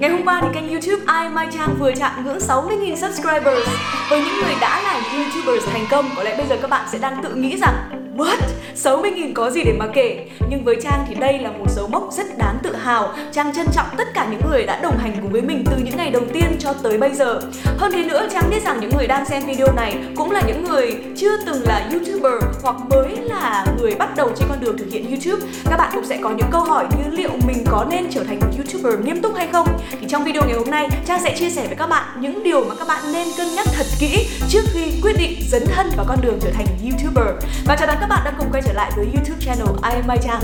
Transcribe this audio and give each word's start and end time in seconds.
Ngày 0.00 0.10
hôm 0.10 0.24
qua 0.24 0.40
thì 0.42 0.48
kênh 0.54 0.68
YouTube 0.68 1.02
I 1.22 1.28
Mai 1.28 1.48
Trang 1.52 1.76
vừa 1.78 1.92
chạm 1.94 2.24
ngưỡng 2.24 2.38
60.000 2.38 2.96
subscribers. 2.96 3.68
Với 4.10 4.20
những 4.20 4.34
người 4.42 4.54
đã 4.60 4.82
là 4.82 5.00
YouTubers 5.14 5.66
thành 5.66 5.86
công, 5.90 6.10
có 6.16 6.22
lẽ 6.22 6.36
bây 6.36 6.46
giờ 6.46 6.56
các 6.62 6.70
bạn 6.70 6.88
sẽ 6.92 6.98
đang 6.98 7.22
tự 7.22 7.34
nghĩ 7.34 7.56
rằng 7.56 7.97
What? 8.18 8.38
60.000 8.76 9.32
có 9.34 9.50
gì 9.50 9.62
để 9.64 9.72
mà 9.78 9.86
kể? 9.94 10.26
Nhưng 10.50 10.64
với 10.64 10.76
Trang 10.82 11.04
thì 11.08 11.14
đây 11.14 11.38
là 11.38 11.50
một 11.50 11.66
dấu 11.76 11.88
mốc 11.88 12.12
rất 12.12 12.38
đáng 12.38 12.58
tự 12.62 12.76
hào. 12.76 13.14
Trang 13.32 13.54
trân 13.54 13.66
trọng 13.72 13.86
tất 13.96 14.08
cả 14.14 14.28
những 14.30 14.40
người 14.50 14.66
đã 14.66 14.80
đồng 14.82 14.98
hành 14.98 15.12
cùng 15.22 15.32
với 15.32 15.42
mình 15.42 15.64
từ 15.70 15.76
những 15.84 15.96
ngày 15.96 16.10
đầu 16.10 16.22
tiên 16.32 16.56
cho 16.58 16.72
tới 16.72 16.98
bây 16.98 17.14
giờ. 17.14 17.40
Hơn 17.78 17.92
thế 17.92 18.04
nữa, 18.04 18.28
Trang 18.32 18.50
biết 18.50 18.64
rằng 18.64 18.80
những 18.80 18.90
người 18.96 19.06
đang 19.06 19.26
xem 19.26 19.42
video 19.46 19.72
này 19.72 19.96
cũng 20.16 20.30
là 20.30 20.42
những 20.46 20.64
người 20.64 20.96
chưa 21.16 21.36
từng 21.46 21.62
là 21.62 21.88
YouTuber 21.92 22.42
hoặc 22.62 22.76
mới 22.90 23.16
là 23.16 23.66
người 23.78 23.94
bắt 23.94 24.16
đầu 24.16 24.30
trên 24.36 24.48
con 24.48 24.60
đường 24.60 24.78
thực 24.78 24.92
hiện 24.92 25.06
YouTube. 25.08 25.52
Các 25.70 25.76
bạn 25.76 25.90
cũng 25.94 26.04
sẽ 26.04 26.18
có 26.22 26.30
những 26.30 26.48
câu 26.52 26.60
hỏi 26.60 26.86
như 26.98 27.16
liệu 27.16 27.30
mình 27.46 27.64
có 27.70 27.86
nên 27.90 28.06
trở 28.10 28.24
thành 28.24 28.40
một 28.40 28.50
YouTuber 28.56 29.06
nghiêm 29.06 29.22
túc 29.22 29.36
hay 29.36 29.48
không? 29.52 29.66
Thì 30.00 30.06
trong 30.08 30.24
video 30.24 30.42
ngày 30.44 30.56
hôm 30.56 30.70
nay, 30.70 30.88
Trang 31.06 31.20
sẽ 31.22 31.36
chia 31.38 31.50
sẻ 31.50 31.66
với 31.66 31.76
các 31.76 31.86
bạn 31.86 32.04
những 32.20 32.42
điều 32.42 32.64
mà 32.64 32.74
các 32.78 32.88
bạn 32.88 33.12
nên 33.12 33.28
cân 33.36 33.46
nhắc 33.54 33.66
thật 33.76 33.86
kỹ 34.00 34.28
trước 34.48 34.62
khi 34.72 34.92
quyết 35.02 35.12
định 35.18 35.38
dấn 35.50 35.62
thân 35.66 35.86
vào 35.96 36.06
con 36.08 36.18
đường 36.22 36.38
trở 36.42 36.50
thành 36.50 36.66
YouTuber 36.82 37.44
Và 37.66 37.76
chào 37.76 37.86
đón 37.86 37.96
các 38.00 38.06
bạn 38.06 38.22
đã 38.24 38.32
cùng 38.38 38.48
quay 38.52 38.62
trở 38.66 38.72
lại 38.72 38.90
với 38.96 39.06
YouTube 39.14 39.40
channel 39.40 39.68
I 39.82 39.90
am 39.90 40.06
Mai 40.06 40.18
Trang 40.22 40.40